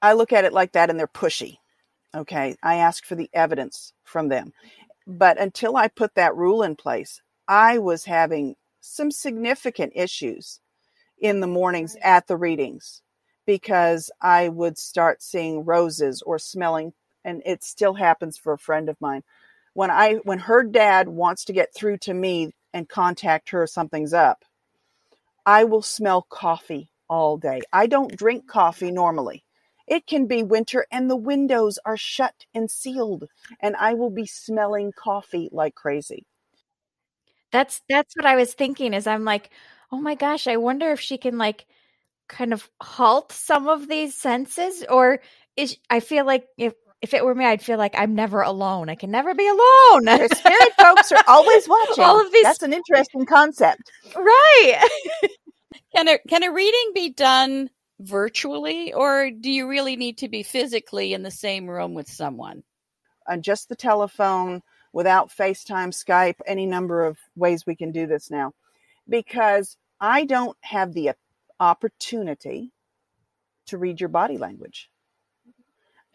I 0.02 0.14
look 0.14 0.34
at 0.34 0.46
it 0.46 0.54
like 0.54 0.74
that 0.74 0.90
and 0.90 1.00
they're 1.00 1.08
pushy. 1.08 1.58
Okay. 2.16 2.56
I 2.64 2.76
ask 2.78 3.06
for 3.06 3.16
the 3.16 3.30
evidence 3.34 3.94
from 4.04 4.30
them. 4.30 4.54
But 5.08 5.40
until 5.40 5.78
I 5.78 5.88
put 5.88 6.16
that 6.16 6.36
rule 6.36 6.64
in 6.64 6.76
place, 6.76 7.22
I 7.48 7.78
was 7.80 8.06
having 8.06 8.56
some 8.82 9.12
significant 9.12 9.94
issues 9.96 10.60
in 11.20 11.40
the 11.40 11.48
mornings 11.48 11.96
at 12.02 12.28
the 12.28 12.38
readings 12.38 13.02
because 13.46 14.12
I 14.22 14.50
would 14.50 14.78
start 14.78 15.22
seeing 15.22 15.66
roses 15.66 16.22
or 16.22 16.40
smelling, 16.40 16.94
and 17.24 17.42
it 17.46 17.64
still 17.64 17.94
happens 17.94 18.38
for 18.38 18.54
a 18.54 18.58
friend 18.58 18.90
of 18.90 19.00
mine. 19.02 19.24
When 19.74 19.92
I 19.92 20.16
when 20.24 20.40
her 20.40 20.64
dad 20.64 21.08
wants 21.08 21.46
to 21.46 21.54
get 21.54 21.74
through 21.74 21.98
to 22.00 22.14
me 22.14 22.54
and 22.74 22.90
contact 22.90 23.50
her, 23.50 23.68
something's 23.68 24.14
up. 24.14 24.44
I 25.46 25.64
will 25.64 25.82
smell 25.82 26.26
coffee 26.30 26.90
all 27.10 27.38
day. 27.38 27.62
I 27.74 27.88
don't 27.88 28.16
drink 28.16 28.48
coffee 28.48 28.92
normally. 28.92 29.44
It 29.91 30.08
can 30.08 30.25
be 30.25 30.41
winter 30.41 30.88
and 30.89 31.10
the 31.10 31.17
windows 31.17 31.77
are 31.84 31.97
shut 31.97 32.45
and 32.54 32.71
sealed, 32.71 33.25
and 33.60 33.75
I 33.75 33.93
will 33.93 34.10
be 34.10 34.25
smelling 34.25 34.93
coffee 34.93 35.49
like 35.51 35.75
crazy. 35.75 36.25
That's 37.51 37.82
that's 37.89 38.15
what 38.15 38.25
I 38.25 38.38
was 38.38 38.54
thinking 38.54 38.93
is 38.93 39.06
I'm 39.06 39.25
like, 39.25 39.49
"Oh 39.91 39.99
my 39.99 40.15
gosh, 40.15 40.47
I 40.47 40.56
wonder 40.56 40.91
if 40.91 41.01
she 41.01 41.17
can 41.17 41.38
like 41.38 41.65
kind 42.30 42.54
of 42.54 42.69
halt 42.82 43.34
some 43.34 43.67
of 43.67 43.89
these 43.89 44.15
senses 44.15 44.86
or 44.89 45.19
is 45.58 45.77
I 45.89 45.99
feel 45.99 46.25
like 46.25 46.47
if 46.58 46.73
if 47.01 47.13
it 47.13 47.25
were 47.25 47.36
me, 47.36 47.43
I'd 47.43 47.62
feel 47.62 47.77
like 47.77 47.95
I'm 47.97 48.15
never 48.15 48.41
alone. 48.43 48.88
I 48.89 48.95
can 48.95 49.12
never 49.12 49.36
be 49.36 49.45
alone. 49.47 50.06
spirit 50.30 50.73
folks 50.80 51.12
are 51.12 51.23
always 51.27 51.67
watching. 51.69 52.06
All 52.06 52.21
of 52.25 52.32
these. 52.32 52.43
That's 52.43 52.63
an 52.63 52.71
interesting 52.71 53.25
concept, 53.25 53.91
right? 54.15 54.89
can 55.95 56.08
a 56.08 56.17
can 56.30 56.43
a 56.43 56.51
reading 56.54 56.91
be 56.95 57.10
done 57.10 57.69
virtually, 58.02 58.94
or 58.94 59.32
do 59.32 59.50
you 59.52 59.68
really 59.68 59.96
need 59.96 60.18
to 60.20 60.30
be 60.30 60.44
physically 60.44 61.14
in 61.14 61.24
the 61.24 61.32
same 61.32 61.70
room 61.70 61.94
with 61.94 62.10
someone? 62.10 62.64
On 63.28 63.42
just 63.42 63.70
the 63.70 63.76
telephone, 63.76 64.62
without 64.94 65.30
FaceTime, 65.30 65.90
Skype, 65.90 66.40
any 66.46 66.66
number 66.66 67.06
of 67.06 67.18
ways 67.36 67.66
we 67.66 67.76
can 67.76 67.92
do 67.92 68.08
this 68.08 68.30
now. 68.30 68.54
Because 69.08 69.78
I 70.00 70.26
don't 70.26 70.58
have 70.62 70.94
the 70.94 71.12
opportunity 71.60 72.72
to 73.68 73.78
read 73.78 74.00
your 74.00 74.10
body 74.10 74.38
language. 74.38 74.90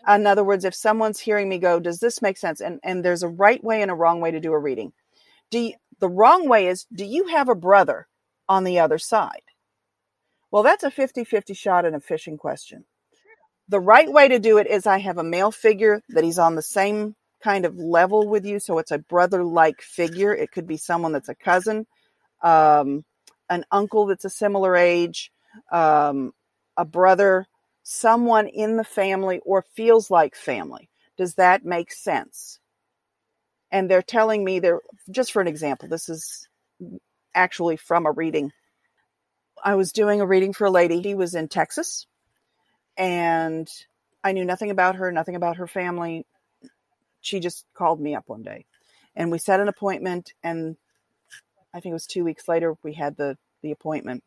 In 0.09 0.27
other 0.27 0.44
words, 0.44 0.64
if 0.64 0.75
someone's 0.75 1.20
hearing 1.20 1.49
me 1.49 1.59
go, 1.59 1.81
does 1.81 1.99
this 1.99 2.22
make 2.22 2.37
sense? 2.37 2.61
And 2.61 2.79
and 2.85 3.05
there's 3.05 3.22
a 3.22 3.29
right 3.29 3.62
way 3.62 3.83
and 3.83 3.90
a 3.90 3.94
wrong 3.94 4.20
way 4.20 4.31
to 4.31 4.40
do 4.40 4.53
a 4.53 4.59
reading. 4.59 4.92
Do 5.51 5.59
you, 5.59 5.75
the 6.01 6.09
wrong 6.09 6.49
way 6.49 6.68
is 6.68 6.87
do 6.92 7.05
you 7.05 7.29
have 7.29 7.49
a 7.49 7.55
brother 7.55 8.07
on 8.49 8.64
the 8.64 8.79
other 8.79 8.99
side? 8.99 9.42
Well, 10.56 10.62
that's 10.62 10.84
a 10.84 10.90
50-50 10.90 11.54
shot 11.54 11.84
in 11.84 11.94
a 11.94 12.00
fishing 12.00 12.38
question. 12.38 12.86
The 13.68 13.78
right 13.78 14.10
way 14.10 14.28
to 14.28 14.38
do 14.38 14.56
it 14.56 14.66
is 14.66 14.86
I 14.86 14.96
have 15.00 15.18
a 15.18 15.22
male 15.22 15.50
figure 15.50 16.00
that 16.08 16.24
he's 16.24 16.38
on 16.38 16.54
the 16.54 16.62
same 16.62 17.14
kind 17.44 17.66
of 17.66 17.76
level 17.76 18.26
with 18.26 18.46
you. 18.46 18.58
So 18.58 18.78
it's 18.78 18.90
a 18.90 18.96
brother 18.96 19.44
like 19.44 19.82
figure. 19.82 20.34
It 20.34 20.50
could 20.52 20.66
be 20.66 20.78
someone 20.78 21.12
that's 21.12 21.28
a 21.28 21.34
cousin, 21.34 21.86
um, 22.42 23.04
an 23.50 23.66
uncle 23.70 24.06
that's 24.06 24.24
a 24.24 24.30
similar 24.30 24.74
age, 24.74 25.30
um, 25.70 26.32
a 26.78 26.86
brother, 26.86 27.44
someone 27.82 28.46
in 28.46 28.78
the 28.78 28.84
family 28.84 29.40
or 29.44 29.62
feels 29.74 30.10
like 30.10 30.34
family. 30.34 30.88
Does 31.18 31.34
that 31.34 31.66
make 31.66 31.92
sense? 31.92 32.60
And 33.70 33.90
they're 33.90 34.00
telling 34.00 34.42
me 34.42 34.60
they're 34.60 34.80
just 35.10 35.32
for 35.32 35.42
an 35.42 35.48
example, 35.48 35.86
this 35.86 36.08
is 36.08 36.48
actually 37.34 37.76
from 37.76 38.06
a 38.06 38.10
reading. 38.12 38.52
I 39.62 39.74
was 39.74 39.92
doing 39.92 40.20
a 40.20 40.26
reading 40.26 40.52
for 40.52 40.66
a 40.66 40.70
lady. 40.70 41.00
He 41.00 41.14
was 41.14 41.34
in 41.34 41.48
Texas 41.48 42.06
and 42.96 43.68
I 44.22 44.32
knew 44.32 44.44
nothing 44.44 44.70
about 44.70 44.96
her, 44.96 45.12
nothing 45.12 45.36
about 45.36 45.56
her 45.56 45.66
family, 45.66 46.26
she 47.20 47.40
just 47.40 47.64
called 47.74 48.00
me 48.00 48.14
up 48.14 48.24
one 48.26 48.42
day 48.42 48.66
and 49.16 49.30
we 49.30 49.38
set 49.38 49.60
an 49.60 49.68
appointment 49.68 50.32
and 50.44 50.76
I 51.74 51.80
think 51.80 51.90
it 51.90 51.94
was 51.94 52.06
two 52.06 52.24
weeks 52.24 52.46
later 52.48 52.76
we 52.82 52.92
had 52.92 53.16
the 53.16 53.36
the 53.62 53.72
appointment. 53.72 54.22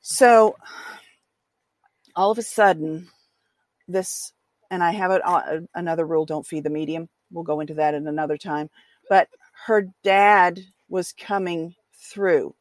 So 0.00 0.56
all 2.14 2.30
of 2.30 2.38
a 2.38 2.42
sudden, 2.42 3.08
this 3.86 4.32
and 4.70 4.82
I 4.82 4.90
have 4.92 5.10
a, 5.12 5.62
another 5.74 6.06
rule: 6.06 6.26
don't 6.26 6.46
feed 6.46 6.64
the 6.64 6.70
medium. 6.70 7.08
We'll 7.30 7.44
go 7.44 7.60
into 7.60 7.74
that 7.74 7.94
in 7.94 8.06
another 8.08 8.36
time. 8.36 8.68
But 9.08 9.28
her 9.66 9.86
dad 10.02 10.60
was 10.88 11.12
coming 11.12 11.74
through, 11.94 12.54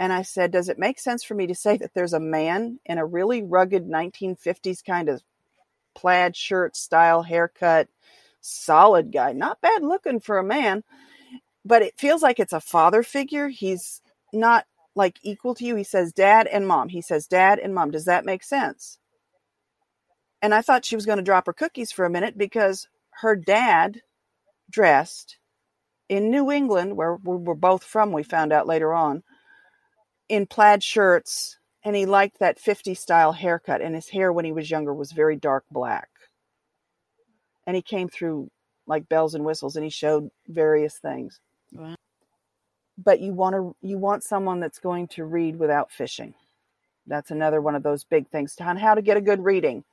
and 0.00 0.14
I 0.14 0.22
said, 0.22 0.50
"Does 0.50 0.70
it 0.70 0.78
make 0.78 0.98
sense 0.98 1.22
for 1.22 1.34
me 1.34 1.46
to 1.46 1.54
say 1.54 1.76
that 1.76 1.92
there's 1.92 2.14
a 2.14 2.20
man 2.20 2.80
in 2.86 2.96
a 2.96 3.04
really 3.04 3.42
rugged 3.42 3.86
1950s 3.86 4.82
kind 4.82 5.10
of 5.10 5.22
plaid 5.94 6.34
shirt 6.34 6.74
style 6.74 7.22
haircut, 7.22 7.86
solid 8.40 9.12
guy, 9.12 9.32
not 9.34 9.60
bad 9.60 9.82
looking 9.82 10.18
for 10.18 10.38
a 10.38 10.42
man, 10.42 10.84
but 11.66 11.82
it 11.82 12.00
feels 12.00 12.22
like 12.22 12.40
it's 12.40 12.54
a 12.54 12.60
father 12.60 13.02
figure. 13.02 13.48
He's 13.48 14.00
not 14.32 14.64
like 14.94 15.18
equal 15.22 15.54
to 15.56 15.66
you. 15.66 15.76
He 15.76 15.84
says 15.84 16.14
dad 16.14 16.46
and 16.46 16.66
mom. 16.66 16.88
He 16.88 17.02
says 17.02 17.26
dad 17.26 17.58
and 17.58 17.74
mom. 17.74 17.90
Does 17.90 18.06
that 18.06 18.24
make 18.24 18.42
sense? 18.42 18.98
And 20.40 20.54
I 20.54 20.62
thought 20.62 20.86
she 20.86 20.96
was 20.96 21.04
going 21.04 21.18
to 21.18 21.22
drop 21.22 21.44
her 21.44 21.52
cookies 21.52 21.92
for 21.92 22.06
a 22.06 22.10
minute 22.10 22.38
because 22.38 22.88
her 23.20 23.36
dad 23.36 24.00
dressed 24.70 25.36
in 26.08 26.30
New 26.30 26.50
England, 26.50 26.96
where 26.96 27.16
we 27.16 27.36
were 27.36 27.54
both 27.54 27.84
from, 27.84 28.12
we 28.12 28.22
found 28.22 28.50
out 28.50 28.66
later 28.66 28.94
on, 28.94 29.22
in 30.30 30.46
plaid 30.46 30.82
shirts. 30.82 31.58
And 31.82 31.96
he 31.96 32.06
liked 32.06 32.40
that 32.40 32.58
50 32.58 32.94
style 32.94 33.32
haircut. 33.32 33.80
And 33.80 33.94
his 33.94 34.08
hair 34.08 34.32
when 34.32 34.44
he 34.44 34.52
was 34.52 34.70
younger 34.70 34.94
was 34.94 35.12
very 35.12 35.36
dark 35.36 35.64
black 35.70 36.08
and 37.70 37.76
he 37.76 37.82
came 37.82 38.08
through 38.08 38.50
like 38.88 39.08
bells 39.08 39.34
and 39.36 39.44
whistles 39.44 39.76
and 39.76 39.84
he 39.84 39.90
showed 39.90 40.28
various 40.48 40.98
things. 40.98 41.38
Wow. 41.72 41.94
But 42.98 43.20
you 43.20 43.32
want 43.32 43.54
to 43.54 43.76
you 43.80 43.96
want 43.96 44.24
someone 44.24 44.58
that's 44.58 44.80
going 44.80 45.06
to 45.08 45.24
read 45.24 45.56
without 45.56 45.92
fishing. 45.92 46.34
That's 47.06 47.30
another 47.30 47.60
one 47.60 47.76
of 47.76 47.84
those 47.84 48.02
big 48.02 48.28
things 48.28 48.56
on 48.60 48.76
how 48.76 48.94
to 48.94 49.02
get 49.02 49.16
a 49.16 49.20
good 49.20 49.44
reading. 49.44 49.84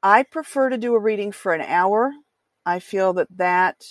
I 0.00 0.22
prefer 0.22 0.70
to 0.70 0.78
do 0.78 0.94
a 0.94 1.00
reading 1.00 1.32
for 1.32 1.52
an 1.52 1.60
hour. 1.60 2.12
I 2.64 2.78
feel 2.78 3.14
that 3.14 3.36
that 3.36 3.84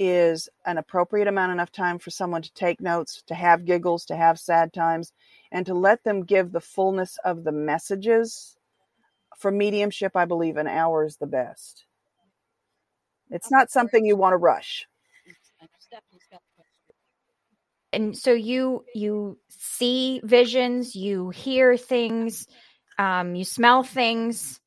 is 0.00 0.48
an 0.64 0.78
appropriate 0.78 1.28
amount 1.28 1.52
enough 1.52 1.70
time 1.70 1.98
for 1.98 2.10
someone 2.10 2.42
to 2.42 2.52
take 2.54 2.80
notes, 2.80 3.22
to 3.26 3.34
have 3.34 3.66
giggles, 3.66 4.06
to 4.06 4.16
have 4.16 4.40
sad 4.40 4.72
times, 4.72 5.12
and 5.52 5.66
to 5.66 5.74
let 5.74 6.02
them 6.04 6.24
give 6.24 6.52
the 6.52 6.60
fullness 6.60 7.18
of 7.22 7.44
the 7.44 7.52
messages 7.52 8.56
for 9.38 9.50
mediumship, 9.50 10.16
I 10.16 10.24
believe 10.24 10.56
an 10.56 10.66
hour 10.66 11.04
is 11.04 11.16
the 11.18 11.26
best. 11.26 11.84
It's 13.30 13.50
not 13.50 13.70
something 13.70 14.04
you 14.04 14.16
want 14.16 14.32
to 14.32 14.38
rush. 14.38 14.86
And 17.92 18.16
so 18.16 18.32
you 18.32 18.84
you 18.94 19.38
see 19.48 20.20
visions, 20.24 20.94
you 20.94 21.30
hear 21.30 21.76
things, 21.76 22.46
um, 22.98 23.34
you 23.34 23.44
smell 23.44 23.82
things. 23.82 24.60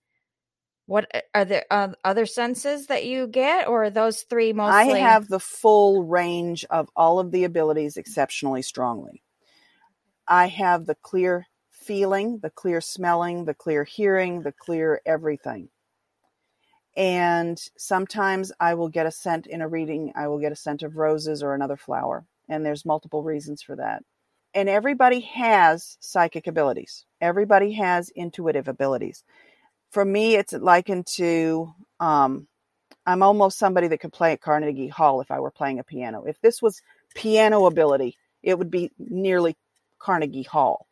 What 0.85 1.09
are 1.33 1.45
there 1.45 1.65
uh, 1.71 1.89
other 2.03 2.25
senses 2.25 2.87
that 2.87 3.05
you 3.05 3.27
get, 3.27 3.67
or 3.67 3.85
are 3.85 3.89
those 3.89 4.23
three 4.23 4.51
mostly? 4.51 4.93
I 4.93 4.99
have 4.99 5.29
the 5.29 5.39
full 5.39 6.03
range 6.03 6.65
of 6.69 6.89
all 6.95 7.19
of 7.19 7.31
the 7.31 7.45
abilities 7.45 7.95
exceptionally 7.95 8.61
strongly. 8.61 9.23
I 10.27 10.47
have 10.47 10.85
the 10.85 10.95
clear 10.95 11.47
feeling, 11.69 12.39
the 12.39 12.49
clear 12.49 12.81
smelling, 12.81 13.45
the 13.45 13.53
clear 13.53 13.83
hearing, 13.83 14.41
the 14.41 14.51
clear 14.51 15.01
everything. 15.05 15.69
And 16.95 17.59
sometimes 17.77 18.51
I 18.59 18.75
will 18.75 18.89
get 18.89 19.05
a 19.05 19.11
scent 19.11 19.47
in 19.47 19.61
a 19.61 19.67
reading, 19.67 20.11
I 20.15 20.27
will 20.27 20.39
get 20.39 20.51
a 20.51 20.55
scent 20.55 20.83
of 20.83 20.97
roses 20.97 21.41
or 21.41 21.55
another 21.55 21.77
flower. 21.77 22.25
And 22.49 22.65
there's 22.65 22.85
multiple 22.85 23.23
reasons 23.23 23.61
for 23.61 23.75
that. 23.77 24.03
And 24.53 24.69
everybody 24.69 25.21
has 25.21 25.97
psychic 25.99 26.45
abilities, 26.45 27.05
everybody 27.21 27.73
has 27.73 28.09
intuitive 28.09 28.67
abilities. 28.67 29.23
For 29.93 30.03
me, 30.03 30.35
it's 30.35 30.53
likened 30.53 31.07
to 31.17 31.73
um, 31.99 32.47
I'm 33.05 33.21
almost 33.21 33.59
somebody 33.59 33.87
that 33.89 33.99
could 33.99 34.13
play 34.13 34.31
at 34.31 34.41
Carnegie 34.41 34.87
Hall 34.87 35.21
if 35.21 35.29
I 35.29 35.39
were 35.39 35.51
playing 35.51 35.79
a 35.79 35.83
piano. 35.83 36.23
If 36.25 36.41
this 36.41 36.61
was 36.63 36.81
piano 37.15 37.67
ability, 37.67 38.17
it 38.41 38.57
would 38.57 38.71
be 38.71 38.91
nearly 38.97 39.55
Carnegie 39.99 40.43
Hall. 40.43 40.87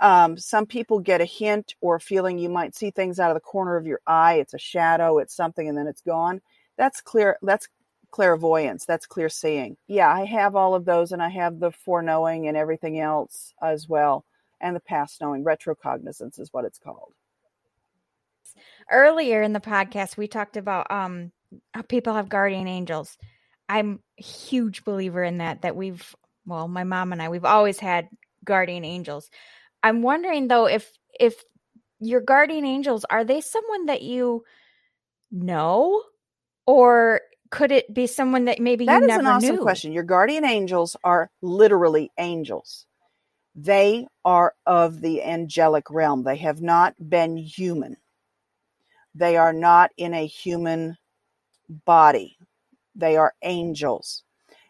Um, 0.00 0.36
some 0.36 0.66
people 0.66 1.00
get 1.00 1.22
a 1.22 1.24
hint 1.24 1.74
or 1.80 1.96
a 1.96 2.00
feeling 2.00 2.38
you 2.38 2.50
might 2.50 2.76
see 2.76 2.90
things 2.90 3.18
out 3.18 3.30
of 3.30 3.34
the 3.34 3.40
corner 3.40 3.76
of 3.76 3.86
your 3.86 4.00
eye. 4.06 4.34
It's 4.34 4.54
a 4.54 4.58
shadow, 4.58 5.18
it's 5.18 5.34
something, 5.34 5.68
and 5.68 5.78
then 5.78 5.86
it's 5.86 6.02
gone. 6.02 6.40
That's 6.76 7.00
clear. 7.00 7.38
That's 7.42 7.68
clairvoyance. 8.10 8.84
That's 8.84 9.06
clear 9.06 9.30
seeing. 9.30 9.76
Yeah, 9.88 10.12
I 10.12 10.26
have 10.26 10.54
all 10.54 10.74
of 10.74 10.84
those, 10.84 11.12
and 11.12 11.22
I 11.22 11.30
have 11.30 11.60
the 11.60 11.72
foreknowing 11.72 12.46
and 12.46 12.56
everything 12.58 13.00
else 13.00 13.54
as 13.62 13.88
well, 13.88 14.24
and 14.60 14.76
the 14.76 14.80
past 14.80 15.20
knowing. 15.20 15.44
Retrocognizance 15.44 16.38
is 16.38 16.52
what 16.52 16.64
it's 16.66 16.78
called. 16.78 17.14
Earlier 18.90 19.42
in 19.42 19.52
the 19.52 19.60
podcast, 19.60 20.16
we 20.16 20.28
talked 20.28 20.56
about 20.56 20.90
um 20.90 21.32
how 21.74 21.82
people 21.82 22.14
have 22.14 22.28
guardian 22.28 22.68
angels. 22.68 23.16
I'm 23.68 24.00
a 24.18 24.22
huge 24.22 24.84
believer 24.84 25.22
in 25.22 25.38
that. 25.38 25.62
That 25.62 25.76
we've 25.76 26.14
well, 26.46 26.68
my 26.68 26.84
mom 26.84 27.12
and 27.12 27.20
I, 27.22 27.28
we've 27.28 27.44
always 27.44 27.78
had 27.78 28.08
guardian 28.44 28.84
angels. 28.84 29.30
I'm 29.82 30.02
wondering 30.02 30.48
though 30.48 30.66
if 30.66 30.90
if 31.18 31.42
your 32.00 32.20
guardian 32.20 32.64
angels 32.64 33.04
are 33.10 33.24
they 33.24 33.40
someone 33.40 33.86
that 33.86 34.02
you 34.02 34.44
know 35.30 36.02
or 36.66 37.20
could 37.50 37.72
it 37.72 37.92
be 37.92 38.06
someone 38.06 38.44
that 38.46 38.60
maybe 38.60 38.84
That 38.86 39.02
you 39.02 39.06
is 39.10 39.16
an 39.16 39.26
awesome 39.26 39.56
knew? 39.56 39.62
question. 39.62 39.92
Your 39.92 40.02
guardian 40.04 40.44
angels 40.44 40.96
are 41.04 41.30
literally 41.42 42.10
angels. 42.18 42.86
They 43.54 44.06
are 44.24 44.54
of 44.66 45.00
the 45.00 45.22
angelic 45.22 45.90
realm. 45.90 46.22
They 46.24 46.36
have 46.36 46.60
not 46.62 46.94
been 46.98 47.36
human. 47.36 47.96
They 49.14 49.36
are 49.36 49.52
not 49.52 49.90
in 49.96 50.14
a 50.14 50.26
human 50.26 50.96
body. 51.84 52.36
They 52.94 53.16
are 53.16 53.34
angels. 53.42 54.24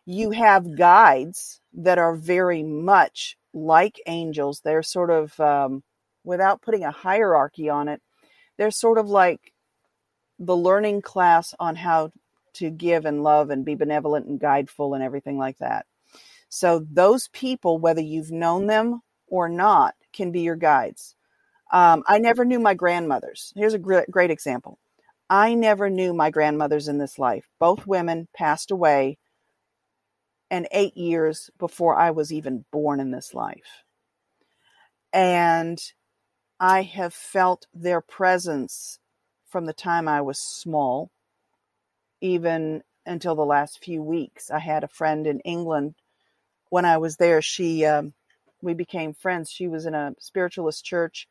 You 0.07 0.31
have 0.31 0.77
guides 0.77 1.61
that 1.74 1.98
are 1.98 2.14
very 2.14 2.62
much 2.62 3.37
like 3.53 4.01
angels. 4.07 4.61
They're 4.61 4.83
sort 4.83 5.11
of, 5.11 5.38
um, 5.40 5.83
without 6.24 6.62
putting 6.62 6.85
a 6.85 6.90
hierarchy 6.90 7.68
on 7.68 7.88
it, 7.88 8.01
they're 8.57 8.70
sort 8.70 8.98
of 8.98 9.09
like 9.09 9.53
the 10.38 10.57
learning 10.57 11.03
class 11.03 11.55
on 11.59 11.77
how 11.77 12.12
to 12.55 12.70
give 12.70 13.05
and 13.05 13.22
love 13.22 13.51
and 13.51 13.64
be 13.64 13.74
benevolent 13.74 14.27
and 14.27 14.40
guideful 14.40 14.94
and 14.94 15.03
everything 15.03 15.38
like 15.38 15.59
that. 15.59 15.87
So, 16.48 16.85
those 16.90 17.29
people, 17.29 17.79
whether 17.79 18.01
you've 18.01 18.31
known 18.31 18.66
them 18.66 19.01
or 19.27 19.48
not, 19.48 19.94
can 20.12 20.33
be 20.33 20.40
your 20.40 20.57
guides. 20.57 21.14
Um, 21.70 22.02
I 22.07 22.18
never 22.18 22.44
knew 22.44 22.59
my 22.59 22.74
grandmothers. 22.74 23.52
Here's 23.54 23.74
a 23.74 23.78
great, 23.78 24.11
great 24.11 24.31
example. 24.31 24.78
I 25.28 25.54
never 25.54 25.90
knew 25.90 26.14
my 26.14 26.31
grandmothers 26.31 26.88
in 26.88 26.98
this 26.98 27.18
life. 27.18 27.44
Both 27.59 27.87
women 27.87 28.28
passed 28.35 28.70
away 28.70 29.18
and 30.50 30.66
eight 30.72 30.96
years 30.96 31.50
before 31.59 31.96
I 31.98 32.11
was 32.11 32.33
even 32.33 32.64
born 32.72 33.00
in 33.00 33.11
this 33.11 33.35
life. 33.35 33.85
And 35.12 35.78
I 36.59 36.83
have 36.83 37.14
felt 37.14 37.66
their 37.74 38.00
presence 38.00 38.98
from 39.46 39.66
the 39.66 39.72
time 39.72 40.09
I 40.09 40.20
was 40.22 40.38
small, 40.38 41.11
even 42.20 42.83
until 43.07 43.35
the 43.35 43.44
last 43.44 43.83
few 43.83 44.02
weeks. 44.02 44.50
I 44.50 44.59
had 44.59 44.85
a 44.85 44.88
friend 44.88 45.26
in 45.26 45.40
England 45.40 45.94
when 46.70 46.85
I 46.85 46.98
was 46.98 47.16
there. 47.16 47.40
She, 47.40 47.85
um, 47.85 48.14
we 48.61 48.74
became 48.74 49.14
friends. 49.14 49.50
She 49.50 49.68
was 49.68 49.87
in 49.87 49.94
a 49.94 50.14
spiritualist 50.18 50.85
church. 50.85 51.28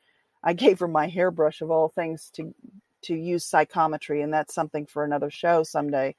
I 0.47 0.53
gave 0.53 0.79
her 0.79 0.87
my 0.87 1.07
hairbrush 1.07 1.59
of 1.59 1.71
all 1.71 1.89
things 1.89 2.31
to 2.35 2.55
to 3.03 3.13
use 3.13 3.45
psychometry, 3.45 4.21
and 4.21 4.33
that's 4.33 4.55
something 4.55 4.85
for 4.85 5.03
another 5.03 5.29
show 5.29 5.63
someday, 5.63 6.15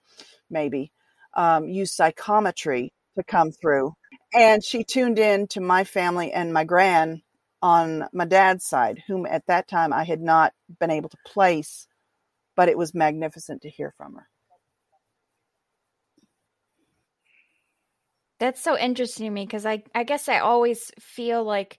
maybe. 0.51 0.93
Um, 1.35 1.67
use 1.67 1.93
psychometry 1.93 2.93
to 3.17 3.25
come 3.25 3.53
through, 3.53 3.95
and 4.35 4.63
she 4.63 4.85
tuned 4.85 5.19
in 5.19 5.47
to 5.49 5.63
my 5.63 5.83
family 5.83 6.31
and 6.31 6.53
my 6.53 6.65
gran 6.65 7.23
on 7.63 8.07
my 8.13 8.27
dad's 8.27 8.67
side, 8.67 9.03
whom 9.07 9.25
at 9.25 9.47
that 9.47 9.67
time 9.67 9.95
I 9.95 10.05
had 10.05 10.21
not 10.21 10.53
been 10.79 10.91
able 10.91 11.09
to 11.09 11.17
place, 11.25 11.87
but 12.55 12.69
it 12.69 12.77
was 12.77 12.93
magnificent 12.93 13.63
to 13.63 13.71
hear 13.71 13.95
from 13.97 14.15
her. 14.15 14.29
That's 18.39 18.63
so 18.63 18.79
interesting 18.79 19.25
to 19.25 19.31
me 19.31 19.47
because 19.47 19.65
I, 19.65 19.85
I 19.95 20.05
guess 20.05 20.29
I 20.29 20.41
always 20.41 20.93
feel 21.01 21.43
like 21.43 21.79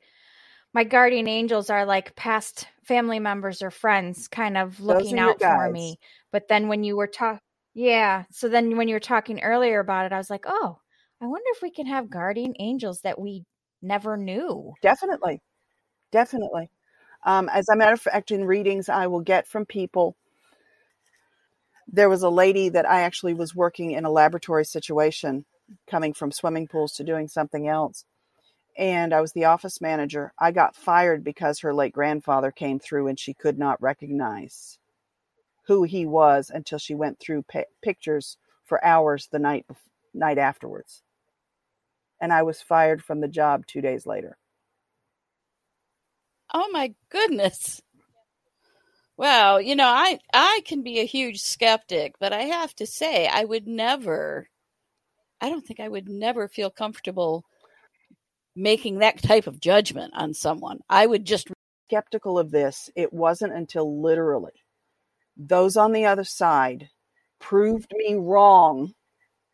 my 0.73 0.83
guardian 0.83 1.27
angels 1.27 1.69
are 1.69 1.85
like 1.85 2.15
past 2.15 2.67
family 2.83 3.19
members 3.19 3.61
or 3.61 3.71
friends 3.71 4.27
kind 4.27 4.57
of 4.57 4.79
looking 4.79 5.19
out 5.19 5.39
for 5.39 5.71
me. 5.71 5.99
But 6.31 6.47
then 6.47 6.67
when 6.67 6.83
you 6.83 6.95
were 6.95 7.07
talking, 7.07 7.41
yeah. 7.73 8.25
So 8.31 8.49
then 8.49 8.77
when 8.77 8.87
you 8.87 8.95
were 8.95 8.99
talking 8.99 9.41
earlier 9.41 9.79
about 9.79 10.05
it, 10.05 10.11
I 10.11 10.17
was 10.17 10.29
like, 10.29 10.45
oh, 10.47 10.79
I 11.21 11.27
wonder 11.27 11.45
if 11.55 11.61
we 11.61 11.71
can 11.71 11.87
have 11.87 12.09
guardian 12.09 12.53
angels 12.59 13.01
that 13.01 13.19
we 13.19 13.45
never 13.81 14.17
knew. 14.17 14.73
Definitely. 14.81 15.41
Definitely. 16.11 16.69
Um, 17.25 17.49
as 17.49 17.67
a 17.69 17.75
matter 17.75 17.93
of 17.93 18.01
fact, 18.01 18.31
in 18.31 18.45
readings 18.45 18.89
I 18.89 19.07
will 19.07 19.21
get 19.21 19.47
from 19.47 19.65
people, 19.65 20.15
there 21.87 22.09
was 22.09 22.23
a 22.23 22.29
lady 22.29 22.69
that 22.69 22.89
I 22.89 23.01
actually 23.01 23.33
was 23.33 23.55
working 23.55 23.91
in 23.91 24.05
a 24.05 24.11
laboratory 24.11 24.65
situation, 24.65 25.45
coming 25.87 26.13
from 26.13 26.31
swimming 26.31 26.67
pools 26.67 26.93
to 26.93 27.03
doing 27.03 27.27
something 27.27 27.67
else. 27.67 28.05
And 28.77 29.13
I 29.13 29.21
was 29.21 29.33
the 29.33 29.45
office 29.45 29.81
manager. 29.81 30.33
I 30.39 30.51
got 30.51 30.75
fired 30.75 31.23
because 31.23 31.59
her 31.59 31.73
late 31.73 31.93
grandfather 31.93 32.51
came 32.51 32.79
through 32.79 33.07
and 33.07 33.19
she 33.19 33.33
could 33.33 33.59
not 33.59 33.81
recognize 33.81 34.79
who 35.67 35.83
he 35.83 36.05
was 36.05 36.49
until 36.49 36.79
she 36.79 36.95
went 36.95 37.19
through 37.19 37.43
pi 37.43 37.65
pictures 37.81 38.37
for 38.65 38.83
hours 38.83 39.27
the 39.31 39.39
night 39.39 39.65
night 40.13 40.37
afterwards. 40.37 41.03
And 42.21 42.31
I 42.33 42.43
was 42.43 42.61
fired 42.61 43.03
from 43.03 43.19
the 43.21 43.27
job 43.27 43.65
two 43.67 43.81
days 43.81 44.05
later. 44.05 44.37
Oh 46.53 46.69
my 46.71 46.93
goodness. 47.09 47.81
Well, 49.17 49.61
you 49.61 49.75
know, 49.75 49.87
I 49.87 50.19
I 50.33 50.61
can 50.65 50.81
be 50.81 50.99
a 50.99 51.05
huge 51.05 51.41
skeptic, 51.41 52.15
but 52.19 52.33
I 52.33 52.43
have 52.43 52.73
to 52.75 52.87
say 52.87 53.27
I 53.27 53.43
would 53.43 53.67
never 53.67 54.49
I 55.41 55.49
don't 55.49 55.65
think 55.65 55.79
I 55.79 55.89
would 55.89 56.09
never 56.09 56.47
feel 56.47 56.71
comfortable 56.71 57.45
making 58.61 58.99
that 58.99 59.21
type 59.21 59.47
of 59.47 59.59
judgment 59.59 60.13
on 60.15 60.33
someone. 60.33 60.79
I 60.89 61.05
would 61.05 61.25
just 61.25 61.49
skeptical 61.87 62.37
of 62.37 62.51
this, 62.51 62.89
it 62.95 63.11
wasn't 63.11 63.53
until 63.53 64.01
literally 64.01 64.51
those 65.39 65.77
on 65.77 65.93
the 65.93 66.05
other 66.05 66.25
side 66.25 66.89
proved 67.39 67.91
me 67.95 68.13
wrong 68.15 68.93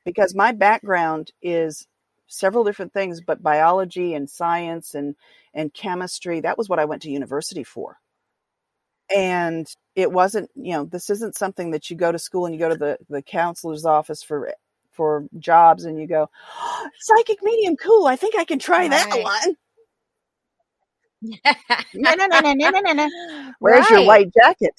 because 0.04 0.36
my 0.36 0.52
background 0.52 1.32
is 1.42 1.88
several 2.28 2.64
different 2.64 2.92
things, 2.92 3.22
but 3.22 3.44
biology 3.44 4.16
and 4.16 4.30
science 4.30 4.96
and, 4.96 5.16
and 5.54 5.74
chemistry, 5.74 6.42
that 6.42 6.58
was 6.58 6.68
what 6.68 6.80
I 6.80 6.86
went 6.86 7.04
to 7.04 7.12
university 7.12 7.64
for. 7.64 7.98
And 9.16 9.68
it 9.96 10.12
wasn't, 10.12 10.50
you 10.56 10.74
know, 10.74 10.86
this 10.86 11.12
isn't 11.12 11.38
something 11.38 11.72
that 11.72 11.92
you 11.92 11.96
go 11.96 12.12
to 12.12 12.18
school 12.18 12.48
and 12.48 12.56
you 12.56 12.60
go 12.60 12.70
to 12.70 12.76
the, 12.76 12.98
the 13.08 13.22
counselor's 13.22 13.86
office 13.86 14.24
for 14.24 14.52
for 14.96 15.26
jobs 15.40 15.86
and 15.86 16.00
you 16.00 16.08
go, 16.08 16.30
oh, 16.58 16.90
psychic 17.00 17.44
medium, 17.44 17.76
cool. 17.76 18.08
I 18.08 18.16
think 18.16 18.36
I 18.36 18.46
can 18.46 18.60
try 18.60 18.88
that 18.88 19.10
one. 19.24 19.58
No, 21.94 22.14
no, 22.14 22.28
no, 22.28 22.40
no, 22.40 22.54
no, 22.54 22.80
no, 22.80 22.94
no. 22.94 23.54
Where's 23.60 23.90
your 23.90 24.06
white 24.06 24.32
jacket? 24.34 24.74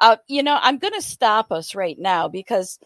Uh, 0.00 0.16
you 0.28 0.42
know, 0.42 0.58
I'm 0.60 0.78
going 0.78 0.94
to 0.94 1.02
stop 1.02 1.52
us 1.52 1.74
right 1.74 1.98
now 1.98 2.28
because, 2.28 2.78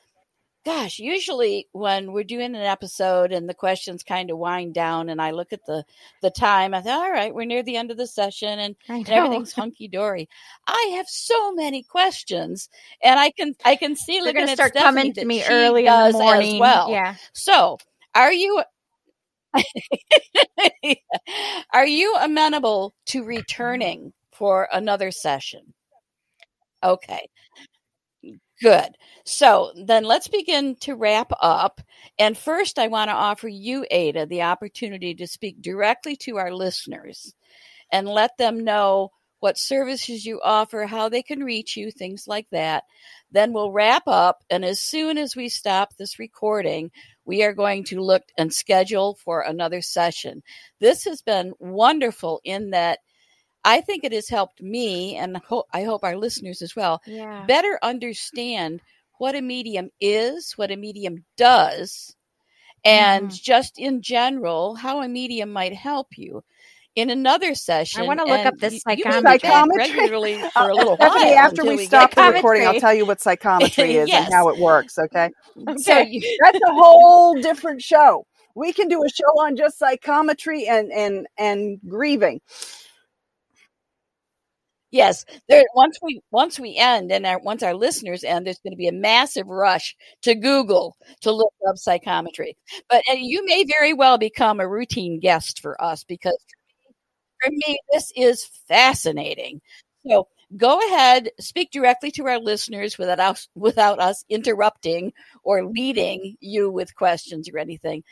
gosh, 0.65 0.99
usually 0.99 1.69
when 1.73 2.13
we're 2.13 2.25
doing 2.25 2.55
an 2.55 2.63
episode 2.63 3.33
and 3.33 3.49
the 3.49 3.55
questions 3.55 4.03
kind 4.03 4.31
of 4.31 4.39
wind 4.39 4.75
down, 4.75 5.09
and 5.09 5.21
I 5.21 5.31
look 5.31 5.53
at 5.53 5.65
the 5.67 5.85
the 6.23 6.31
time, 6.31 6.75
I 6.75 6.83
thought, 6.83 7.05
all 7.05 7.11
right, 7.11 7.35
we're 7.35 7.47
near 7.47 7.63
the 7.63 7.77
end 7.77 7.91
of 7.91 7.97
the 7.97 8.07
session, 8.07 8.59
and, 8.59 8.77
and 8.89 9.09
everything's 9.09 9.53
hunky 9.55 9.89
dory. 9.89 10.29
I 10.67 10.93
have 10.97 11.09
so 11.09 11.53
many 11.53 11.83
questions, 11.83 12.69
and 13.03 13.19
I 13.19 13.31
can 13.31 13.55
I 13.65 13.77
can 13.77 13.97
see 13.97 14.21
They're 14.21 14.33
going 14.33 14.47
to 14.49 14.55
start 14.55 14.73
Stephanie 14.73 15.01
coming 15.01 15.13
to 15.15 15.25
me 15.25 15.45
early 15.49 15.87
in 15.87 16.13
the 16.13 16.13
morning. 16.13 16.57
as 16.57 16.61
well. 16.61 16.91
Yeah. 16.91 17.15
So, 17.33 17.79
are 18.15 18.33
you 18.33 18.63
are 21.73 21.87
you 21.87 22.17
amenable 22.21 22.95
to 23.07 23.25
returning 23.25 24.13
for 24.33 24.69
another 24.73 25.11
session? 25.11 25.75
Okay. 26.83 27.29
Good. 28.61 28.97
So 29.25 29.73
then 29.75 30.05
let's 30.05 30.29
begin 30.29 30.77
to 30.81 30.95
wrap 30.95 31.33
up. 31.41 31.81
And 32.19 32.37
first, 32.37 32.79
I 32.79 32.89
want 32.89 33.09
to 33.09 33.15
offer 33.15 33.49
you, 33.49 33.87
Ada, 33.91 34.27
the 34.27 34.43
opportunity 34.43 35.15
to 35.15 35.27
speak 35.27 35.63
directly 35.63 36.17
to 36.17 36.37
our 36.37 36.53
listeners 36.53 37.35
and 37.93 38.09
let 38.09 38.37
them 38.39 38.65
know 38.65 39.13
what 39.41 39.59
services 39.59 40.27
you 40.27 40.41
offer, 40.43 40.85
how 40.87 41.09
they 41.09 41.23
can 41.23 41.43
reach 41.43 41.77
you, 41.77 41.91
things 41.91 42.29
like 42.29 42.49
that. 42.51 42.85
Then 43.33 43.53
we'll 43.53 43.73
wrap 43.73 44.03
up. 44.07 44.45
And 44.51 44.65
as 44.65 44.81
soon 44.81 45.19
as 45.19 45.35
we 45.37 45.49
stop 45.49 45.97
this 45.97 46.19
recording, 46.19 46.91
we 47.25 47.43
are 47.43 47.55
going 47.55 47.85
to 47.85 48.03
look 48.03 48.25
and 48.37 48.53
schedule 48.53 49.17
for 49.25 49.41
another 49.41 49.81
session. 49.81 50.43
This 50.81 51.05
has 51.05 51.23
been 51.23 51.55
wonderful 51.59 52.41
in 52.45 52.71
that 52.71 52.99
I 53.65 53.81
think 53.81 54.05
it 54.05 54.13
has 54.13 54.29
helped 54.29 54.63
me, 54.63 55.17
and 55.17 55.37
ho- 55.39 55.67
I 55.73 55.83
hope 55.83 56.05
our 56.05 56.17
listeners 56.17 56.63
as 56.63 56.75
well, 56.77 57.01
Yeah. 57.07 57.45
better 57.47 57.79
understand 57.83 58.81
what 59.19 59.35
a 59.35 59.43
medium 59.43 59.91
is, 60.01 60.53
what 60.57 60.71
a 60.71 60.77
medium 60.77 61.25
does, 61.37 62.15
and 62.85 63.31
Mhm. 63.31 63.43
just 63.43 63.79
in 63.79 64.01
general, 64.03 64.75
how 64.75 65.03
a 65.03 65.09
medium 65.09 65.53
might 65.53 65.75
help 65.75 66.09
you. 66.17 66.43
In 66.97 67.11
another 67.11 67.55
session, 67.55 68.01
I 68.03 68.07
wanna 68.07 68.25
look 68.25 68.47
up 68.47 68.59
this 68.59 68.83
you- 68.87 68.97
you 68.97 69.05
may 69.05 69.21
be 69.21 69.39
back 69.39 69.43
psychometry. 69.43 69.77
regularly 69.77 70.35
for 70.55 70.69
a 70.71 70.75
little 70.75 70.97
while 70.97 71.13
after 71.39 71.63
we 71.65 71.77
we 71.77 71.87
stop 71.87 72.15
the 72.15 72.23
recording, 72.25 72.67
I'll 72.67 72.81
tell 72.81 72.95
you 72.95 73.07
what 73.07 73.21
psychometry 73.21 73.95
is 73.97 74.09
Yes. 74.09 74.27
and 74.27 74.35
how 74.35 74.49
it 74.49 74.59
works, 74.59 74.99
okay? 74.99 75.31
So 75.77 75.99
Okay. 75.99 76.09
you, 76.11 76.21
That's 76.43 76.59
a 76.59 76.73
whole 76.73 77.41
different 77.41 77.83
show. 77.83 78.27
We 78.55 78.73
can 78.73 78.89
do 78.89 79.05
a 79.05 79.09
show 79.09 79.31
on 79.45 79.57
just 79.57 79.79
psychometry 79.79 80.67
and 80.67 80.91
and 80.93 81.27
and 81.39 81.79
grieving. 81.89 82.41
Yes, 84.93 85.25
there. 85.49 85.63
Once 85.75 85.99
we 86.03 86.21
once 86.33 86.59
we 86.59 86.77
end, 86.77 87.13
and 87.13 87.25
our, 87.25 87.39
once 87.39 87.63
our 87.63 87.75
listeners 87.75 88.25
end, 88.25 88.47
there's 88.47 88.59
going 88.59 88.73
to 88.73 88.77
be 88.77 88.89
a 88.89 88.93
massive 88.93 89.47
rush 89.47 89.95
to 90.23 90.35
Google 90.35 90.97
to 91.21 91.31
look 91.31 91.53
up 91.69 91.77
psychometry. 91.79 92.57
But 92.89 93.03
you 93.15 93.45
may 93.47 93.65
very 93.65 93.93
well 93.93 94.19
become 94.19 94.59
a 94.59 94.69
routine 94.69 95.21
guest 95.21 95.61
for 95.61 95.81
us 95.83 96.03
because 96.05 96.37
for 97.43 97.51
me, 97.51 97.79
this 97.93 98.13
is 98.17 98.45
fascinating. 98.69 99.61
So 100.07 100.29
go 100.57 100.79
ahead, 100.89 101.31
speak 101.41 101.71
directly 101.71 102.11
to 102.13 102.27
our 102.27 102.39
listeners 102.39 102.99
without 102.99 103.21
us 103.21 103.49
without 103.55 104.01
us 104.01 104.25
interrupting 104.29 105.13
or 105.45 105.65
leading 105.67 106.37
you 106.41 106.71
with 106.71 106.95
questions 106.95 107.49
or 107.49 107.59
anything. 107.59 108.03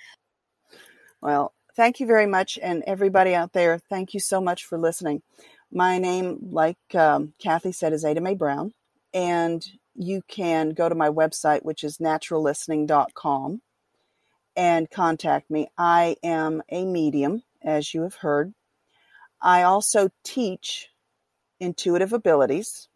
Well, 1.20 1.52
thank 1.76 2.00
you 2.00 2.06
very 2.06 2.26
much, 2.26 2.58
and 2.62 2.82
everybody 2.86 3.34
out 3.34 3.52
there, 3.52 3.78
thank 3.78 4.14
you 4.14 4.20
so 4.20 4.40
much 4.40 4.64
for 4.64 4.78
listening. 4.78 5.22
My 5.70 5.98
name, 5.98 6.48
like 6.50 6.78
um, 6.94 7.34
Kathy 7.38 7.72
said, 7.72 7.92
is 7.92 8.04
Ada 8.04 8.20
Mae 8.20 8.34
Brown, 8.34 8.72
and 9.12 9.64
you 9.94 10.22
can 10.26 10.70
go 10.70 10.88
to 10.88 10.94
my 10.94 11.10
website, 11.10 11.62
which 11.62 11.84
is 11.84 11.98
naturallistening.com, 11.98 13.60
and 14.56 14.90
contact 14.90 15.50
me. 15.50 15.68
I 15.76 16.16
am 16.22 16.62
a 16.70 16.84
medium, 16.86 17.42
as 17.62 17.92
you 17.92 18.02
have 18.02 18.14
heard. 18.14 18.54
I 19.42 19.62
also 19.62 20.08
teach 20.24 20.88
intuitive 21.60 22.12
abilities. 22.12 22.88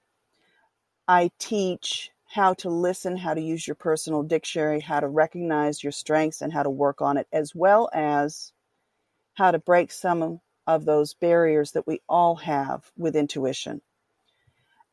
I 1.07 1.31
teach 1.39 2.11
how 2.27 2.55
to 2.55 2.71
listen, 2.71 3.19
how 3.19 3.35
to 3.35 3.41
use 3.43 3.67
your 3.67 3.75
personal 3.75 4.23
dictionary, 4.23 4.81
how 4.81 5.01
to 5.01 5.09
recognize 5.09 5.83
your 5.83 5.93
strengths, 5.93 6.41
and 6.41 6.53
how 6.53 6.63
to 6.63 6.71
work 6.71 7.03
on 7.03 7.19
it, 7.19 7.27
as 7.33 7.55
well 7.55 7.91
as 7.93 8.53
how 9.35 9.51
to 9.51 9.59
break 9.59 9.93
some 9.93 10.41
of 10.67 10.85
those 10.85 11.15
barriers 11.15 11.73
that 11.73 11.87
we 11.87 12.01
all 12.09 12.37
have 12.37 12.91
with 12.97 13.17
intuition. 13.17 13.81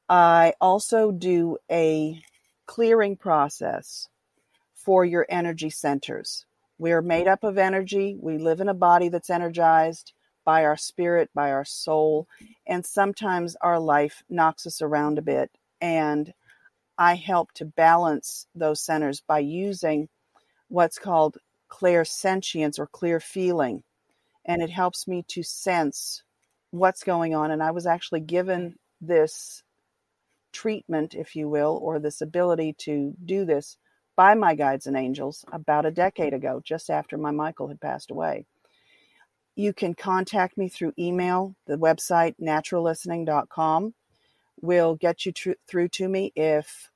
I 0.07 0.53
also 0.59 1.11
do 1.11 1.57
a 1.70 2.22
clearing 2.65 3.15
process 3.15 4.07
for 4.74 5.05
your 5.05 5.26
energy 5.30 5.70
centers. 5.70 6.45
We 6.80 6.91
are 6.91 7.01
made 7.01 7.28
up 7.28 7.43
of 7.43 7.57
energy. 7.57 8.17
We 8.20 8.38
live 8.38 8.61
in 8.61 8.70
a 8.70 8.74
body 8.74 9.09
that's 9.09 9.30
energized 9.30 10.13
by 10.45 10.65
our 10.65 10.78
spirit, 10.78 11.30
by 11.36 11.51
our 11.51 11.65
soul, 11.65 12.28
and 12.65 12.86
sometimes 12.86 13.55
our 13.61 13.80
life 13.80 14.24
knocks 14.30 14.65
us 14.65 14.82
around 14.82 15.20
a 15.20 15.22
bit. 15.22 15.51
And 15.82 16.34
I 16.97 17.15
help 17.15 17.51
to 17.53 17.65
balance 17.65 18.47
those 18.55 18.82
centers 18.82 19.22
by 19.22 19.39
using 19.39 20.09
what's 20.70 20.97
called 20.97 21.38
clairsentience 21.70 22.80
or 22.80 22.88
clear 22.88 23.20
feeling. 23.20 23.84
And 24.45 24.61
it 24.61 24.69
helps 24.69 25.07
me 25.07 25.23
to 25.29 25.43
sense 25.43 26.23
what's 26.71 27.03
going 27.03 27.35
on. 27.35 27.51
And 27.51 27.61
I 27.61 27.71
was 27.71 27.85
actually 27.85 28.21
given 28.21 28.75
this 29.01 29.63
treatment, 30.51 31.13
if 31.13 31.35
you 31.35 31.47
will, 31.47 31.79
or 31.81 31.99
this 31.99 32.21
ability 32.21 32.73
to 32.79 33.13
do 33.23 33.45
this 33.45 33.77
by 34.15 34.33
my 34.33 34.55
guides 34.55 34.85
and 34.85 34.97
angels 34.97 35.45
about 35.51 35.85
a 35.85 35.91
decade 35.91 36.33
ago, 36.33 36.61
just 36.63 36.89
after 36.89 37.17
my 37.17 37.31
Michael 37.31 37.69
had 37.69 37.79
passed 37.79 38.11
away. 38.11 38.45
You 39.55 39.73
can 39.73 39.93
contact 39.93 40.57
me 40.57 40.69
through 40.69 40.93
email. 40.97 41.55
The 41.67 41.77
website, 41.77 42.35
naturallistening.com, 42.41 43.93
will 44.61 44.95
get 44.95 45.25
you 45.25 45.31
tr- 45.31 45.51
through 45.67 45.89
to 45.89 46.07
me 46.07 46.31
if 46.35 46.89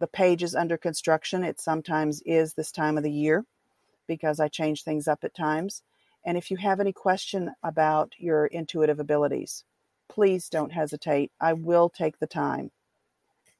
the 0.00 0.06
page 0.06 0.42
is 0.42 0.54
under 0.54 0.76
construction. 0.76 1.44
It 1.44 1.60
sometimes 1.60 2.22
is 2.26 2.54
this 2.54 2.72
time 2.72 2.96
of 2.96 3.04
the 3.04 3.12
year 3.12 3.44
because 4.06 4.40
I 4.40 4.48
change 4.48 4.82
things 4.82 5.08
up 5.08 5.24
at 5.24 5.34
times. 5.34 5.82
And 6.24 6.38
if 6.38 6.50
you 6.50 6.56
have 6.56 6.80
any 6.80 6.92
question 6.92 7.52
about 7.62 8.12
your 8.18 8.46
intuitive 8.46 9.00
abilities, 9.00 9.64
please 10.08 10.48
don't 10.48 10.72
hesitate. 10.72 11.32
I 11.40 11.52
will 11.52 11.88
take 11.88 12.18
the 12.18 12.26
time 12.26 12.70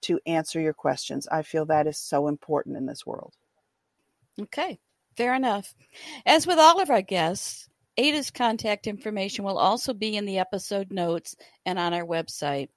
to 0.02 0.20
answer 0.26 0.60
your 0.60 0.74
questions. 0.74 1.26
I 1.28 1.42
feel 1.42 1.66
that 1.66 1.86
is 1.86 1.98
so 1.98 2.28
important 2.28 2.76
in 2.76 2.86
this 2.86 3.06
world. 3.06 3.34
Okay, 4.40 4.78
fair 5.16 5.34
enough. 5.34 5.74
As 6.26 6.46
with 6.46 6.58
all 6.58 6.80
of 6.80 6.90
our 6.90 7.02
guests, 7.02 7.68
Ada's 7.96 8.30
contact 8.30 8.86
information 8.86 9.44
will 9.44 9.58
also 9.58 9.94
be 9.94 10.16
in 10.16 10.26
the 10.26 10.38
episode 10.38 10.92
notes 10.92 11.36
and 11.64 11.78
on 11.78 11.94
our 11.94 12.04
website. 12.04 12.68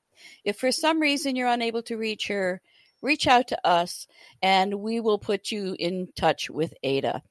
If 0.44 0.58
for 0.58 0.72
some 0.72 1.00
reason 1.00 1.36
you're 1.36 1.48
unable 1.48 1.82
to 1.84 1.98
reach 1.98 2.28
her, 2.28 2.62
reach 3.02 3.28
out 3.28 3.50
to 3.50 3.68
us 3.68 4.08
and 4.42 4.76
we 4.76 5.00
will 5.00 5.20
put 5.20 5.52
you 5.52 5.76
in 5.78 6.10
touch 6.16 6.50
with 6.50 6.74
Ada. 6.84 7.22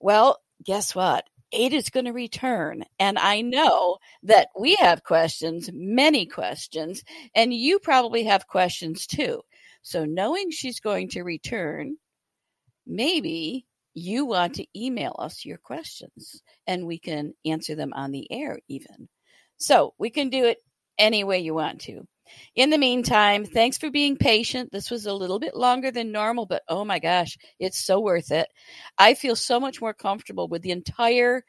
Well, 0.00 0.40
guess 0.64 0.94
what? 0.94 1.28
Ada's 1.52 1.90
going 1.90 2.06
to 2.06 2.12
return. 2.12 2.84
And 2.98 3.18
I 3.18 3.40
know 3.40 3.98
that 4.22 4.48
we 4.58 4.74
have 4.76 5.04
questions, 5.04 5.70
many 5.72 6.26
questions, 6.26 7.02
and 7.34 7.52
you 7.52 7.78
probably 7.78 8.24
have 8.24 8.46
questions 8.46 9.06
too. 9.06 9.42
So, 9.82 10.04
knowing 10.04 10.50
she's 10.50 10.80
going 10.80 11.08
to 11.10 11.22
return, 11.22 11.96
maybe 12.86 13.66
you 13.94 14.26
want 14.26 14.54
to 14.56 14.66
email 14.76 15.16
us 15.18 15.44
your 15.44 15.58
questions 15.58 16.42
and 16.66 16.86
we 16.86 16.98
can 16.98 17.34
answer 17.44 17.74
them 17.74 17.92
on 17.94 18.10
the 18.10 18.30
air, 18.30 18.58
even. 18.68 19.08
So, 19.56 19.94
we 19.98 20.10
can 20.10 20.28
do 20.28 20.44
it 20.44 20.58
any 20.98 21.24
way 21.24 21.40
you 21.40 21.54
want 21.54 21.80
to. 21.82 22.06
In 22.54 22.70
the 22.70 22.78
meantime, 22.78 23.44
thanks 23.44 23.78
for 23.78 23.90
being 23.90 24.16
patient. 24.16 24.72
This 24.72 24.90
was 24.90 25.06
a 25.06 25.14
little 25.14 25.38
bit 25.38 25.54
longer 25.56 25.90
than 25.90 26.12
normal, 26.12 26.46
but 26.46 26.62
oh 26.68 26.84
my 26.84 26.98
gosh, 26.98 27.38
it's 27.58 27.78
so 27.78 28.00
worth 28.00 28.30
it. 28.32 28.48
I 28.98 29.14
feel 29.14 29.36
so 29.36 29.60
much 29.60 29.80
more 29.80 29.94
comfortable 29.94 30.48
with 30.48 30.62
the 30.62 30.72
entire 30.72 31.44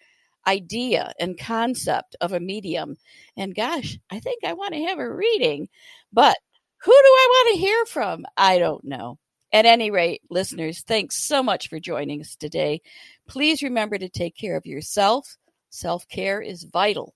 idea 0.47 1.13
and 1.19 1.38
concept 1.38 2.15
of 2.21 2.34
a 2.34 2.39
medium. 2.39 2.97
And 3.38 3.55
gosh, 3.55 3.97
I 4.09 4.19
think 4.19 4.43
I 4.43 4.53
want 4.53 4.73
to 4.73 4.86
have 4.86 4.99
a 4.99 5.13
reading, 5.13 5.69
but 6.11 6.38
who 6.84 6.91
do 6.91 6.95
I 6.95 7.27
want 7.29 7.53
to 7.55 7.61
hear 7.61 7.86
from? 7.86 8.25
I 8.38 8.57
don't 8.59 8.84
know. 8.84 9.17
At 9.53 9.65
any 9.65 9.91
rate, 9.91 10.21
listeners, 10.29 10.82
thanks 10.82 11.17
so 11.17 11.43
much 11.43 11.67
for 11.67 11.79
joining 11.79 12.21
us 12.21 12.36
today. 12.36 12.82
Please 13.27 13.61
remember 13.61 13.97
to 13.97 14.07
take 14.07 14.36
care 14.36 14.55
of 14.55 14.65
yourself. 14.65 15.38
Self 15.69 16.07
care 16.07 16.41
is 16.41 16.63
vital 16.63 17.13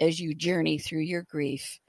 as 0.00 0.20
you 0.20 0.34
journey 0.34 0.78
through 0.78 1.00
your 1.00 1.22
grief 1.22 1.80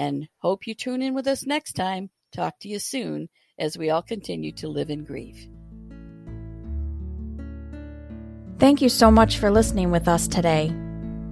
and 0.00 0.26
hope 0.38 0.66
you 0.66 0.74
tune 0.74 1.02
in 1.02 1.12
with 1.14 1.26
us 1.26 1.44
next 1.44 1.74
time. 1.74 2.08
Talk 2.32 2.58
to 2.60 2.68
you 2.68 2.78
soon 2.78 3.28
as 3.58 3.76
we 3.76 3.90
all 3.90 4.00
continue 4.00 4.52
to 4.52 4.68
live 4.68 4.88
in 4.88 5.04
grief. 5.04 5.46
Thank 8.58 8.80
you 8.80 8.88
so 8.88 9.10
much 9.10 9.36
for 9.36 9.50
listening 9.50 9.90
with 9.90 10.08
us 10.08 10.26
today. 10.26 10.72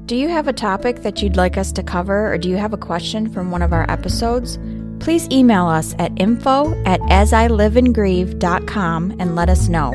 Do 0.05 0.15
you 0.17 0.29
have 0.29 0.49
a 0.49 0.53
topic 0.53 1.01
that 1.03 1.23
you'd 1.23 1.37
like 1.37 1.57
us 1.57 1.73
to 1.73 1.83
cover, 1.83 2.31
or 2.33 2.39
do 2.39 2.51
you 2.51 2.57
have 2.57 2.75
a 2.75 2.79
question 2.79 3.33
from 3.33 3.51
one 3.51 3.63
of 3.63 3.73
our 3.73 3.91
episodes? 3.91 4.59
Please 5.01 5.27
email 5.31 5.67
us 5.67 5.95
at 5.99 6.13
info 6.21 6.75
at 6.85 7.01
asiliveandgrieve.com 7.01 9.17
and 9.19 9.35
let 9.35 9.49
us 9.49 9.69
know. 9.69 9.95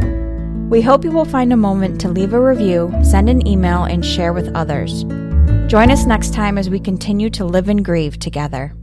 We 0.70 0.82
hope 0.82 1.04
you 1.04 1.12
will 1.12 1.26
find 1.26 1.54
a 1.54 1.58
moment 1.58 2.02
to 2.02 2.10
leave 2.10 2.34
a 2.34 2.40
review, 2.40 2.92
send 3.04 3.30
an 3.30 3.48
email, 3.48 3.84
and 3.84 4.04
share 4.04 4.34
with 4.34 4.52
others. 4.56 5.06
Join 5.74 5.90
us 5.90 6.06
next 6.06 6.36
time 6.36 6.60
as 6.60 6.70
we 6.70 6.80
continue 6.80 7.32
to 7.32 7.46
live 7.46 7.68
and 7.68 7.84
grieve 7.84 8.20
together. 8.20 8.76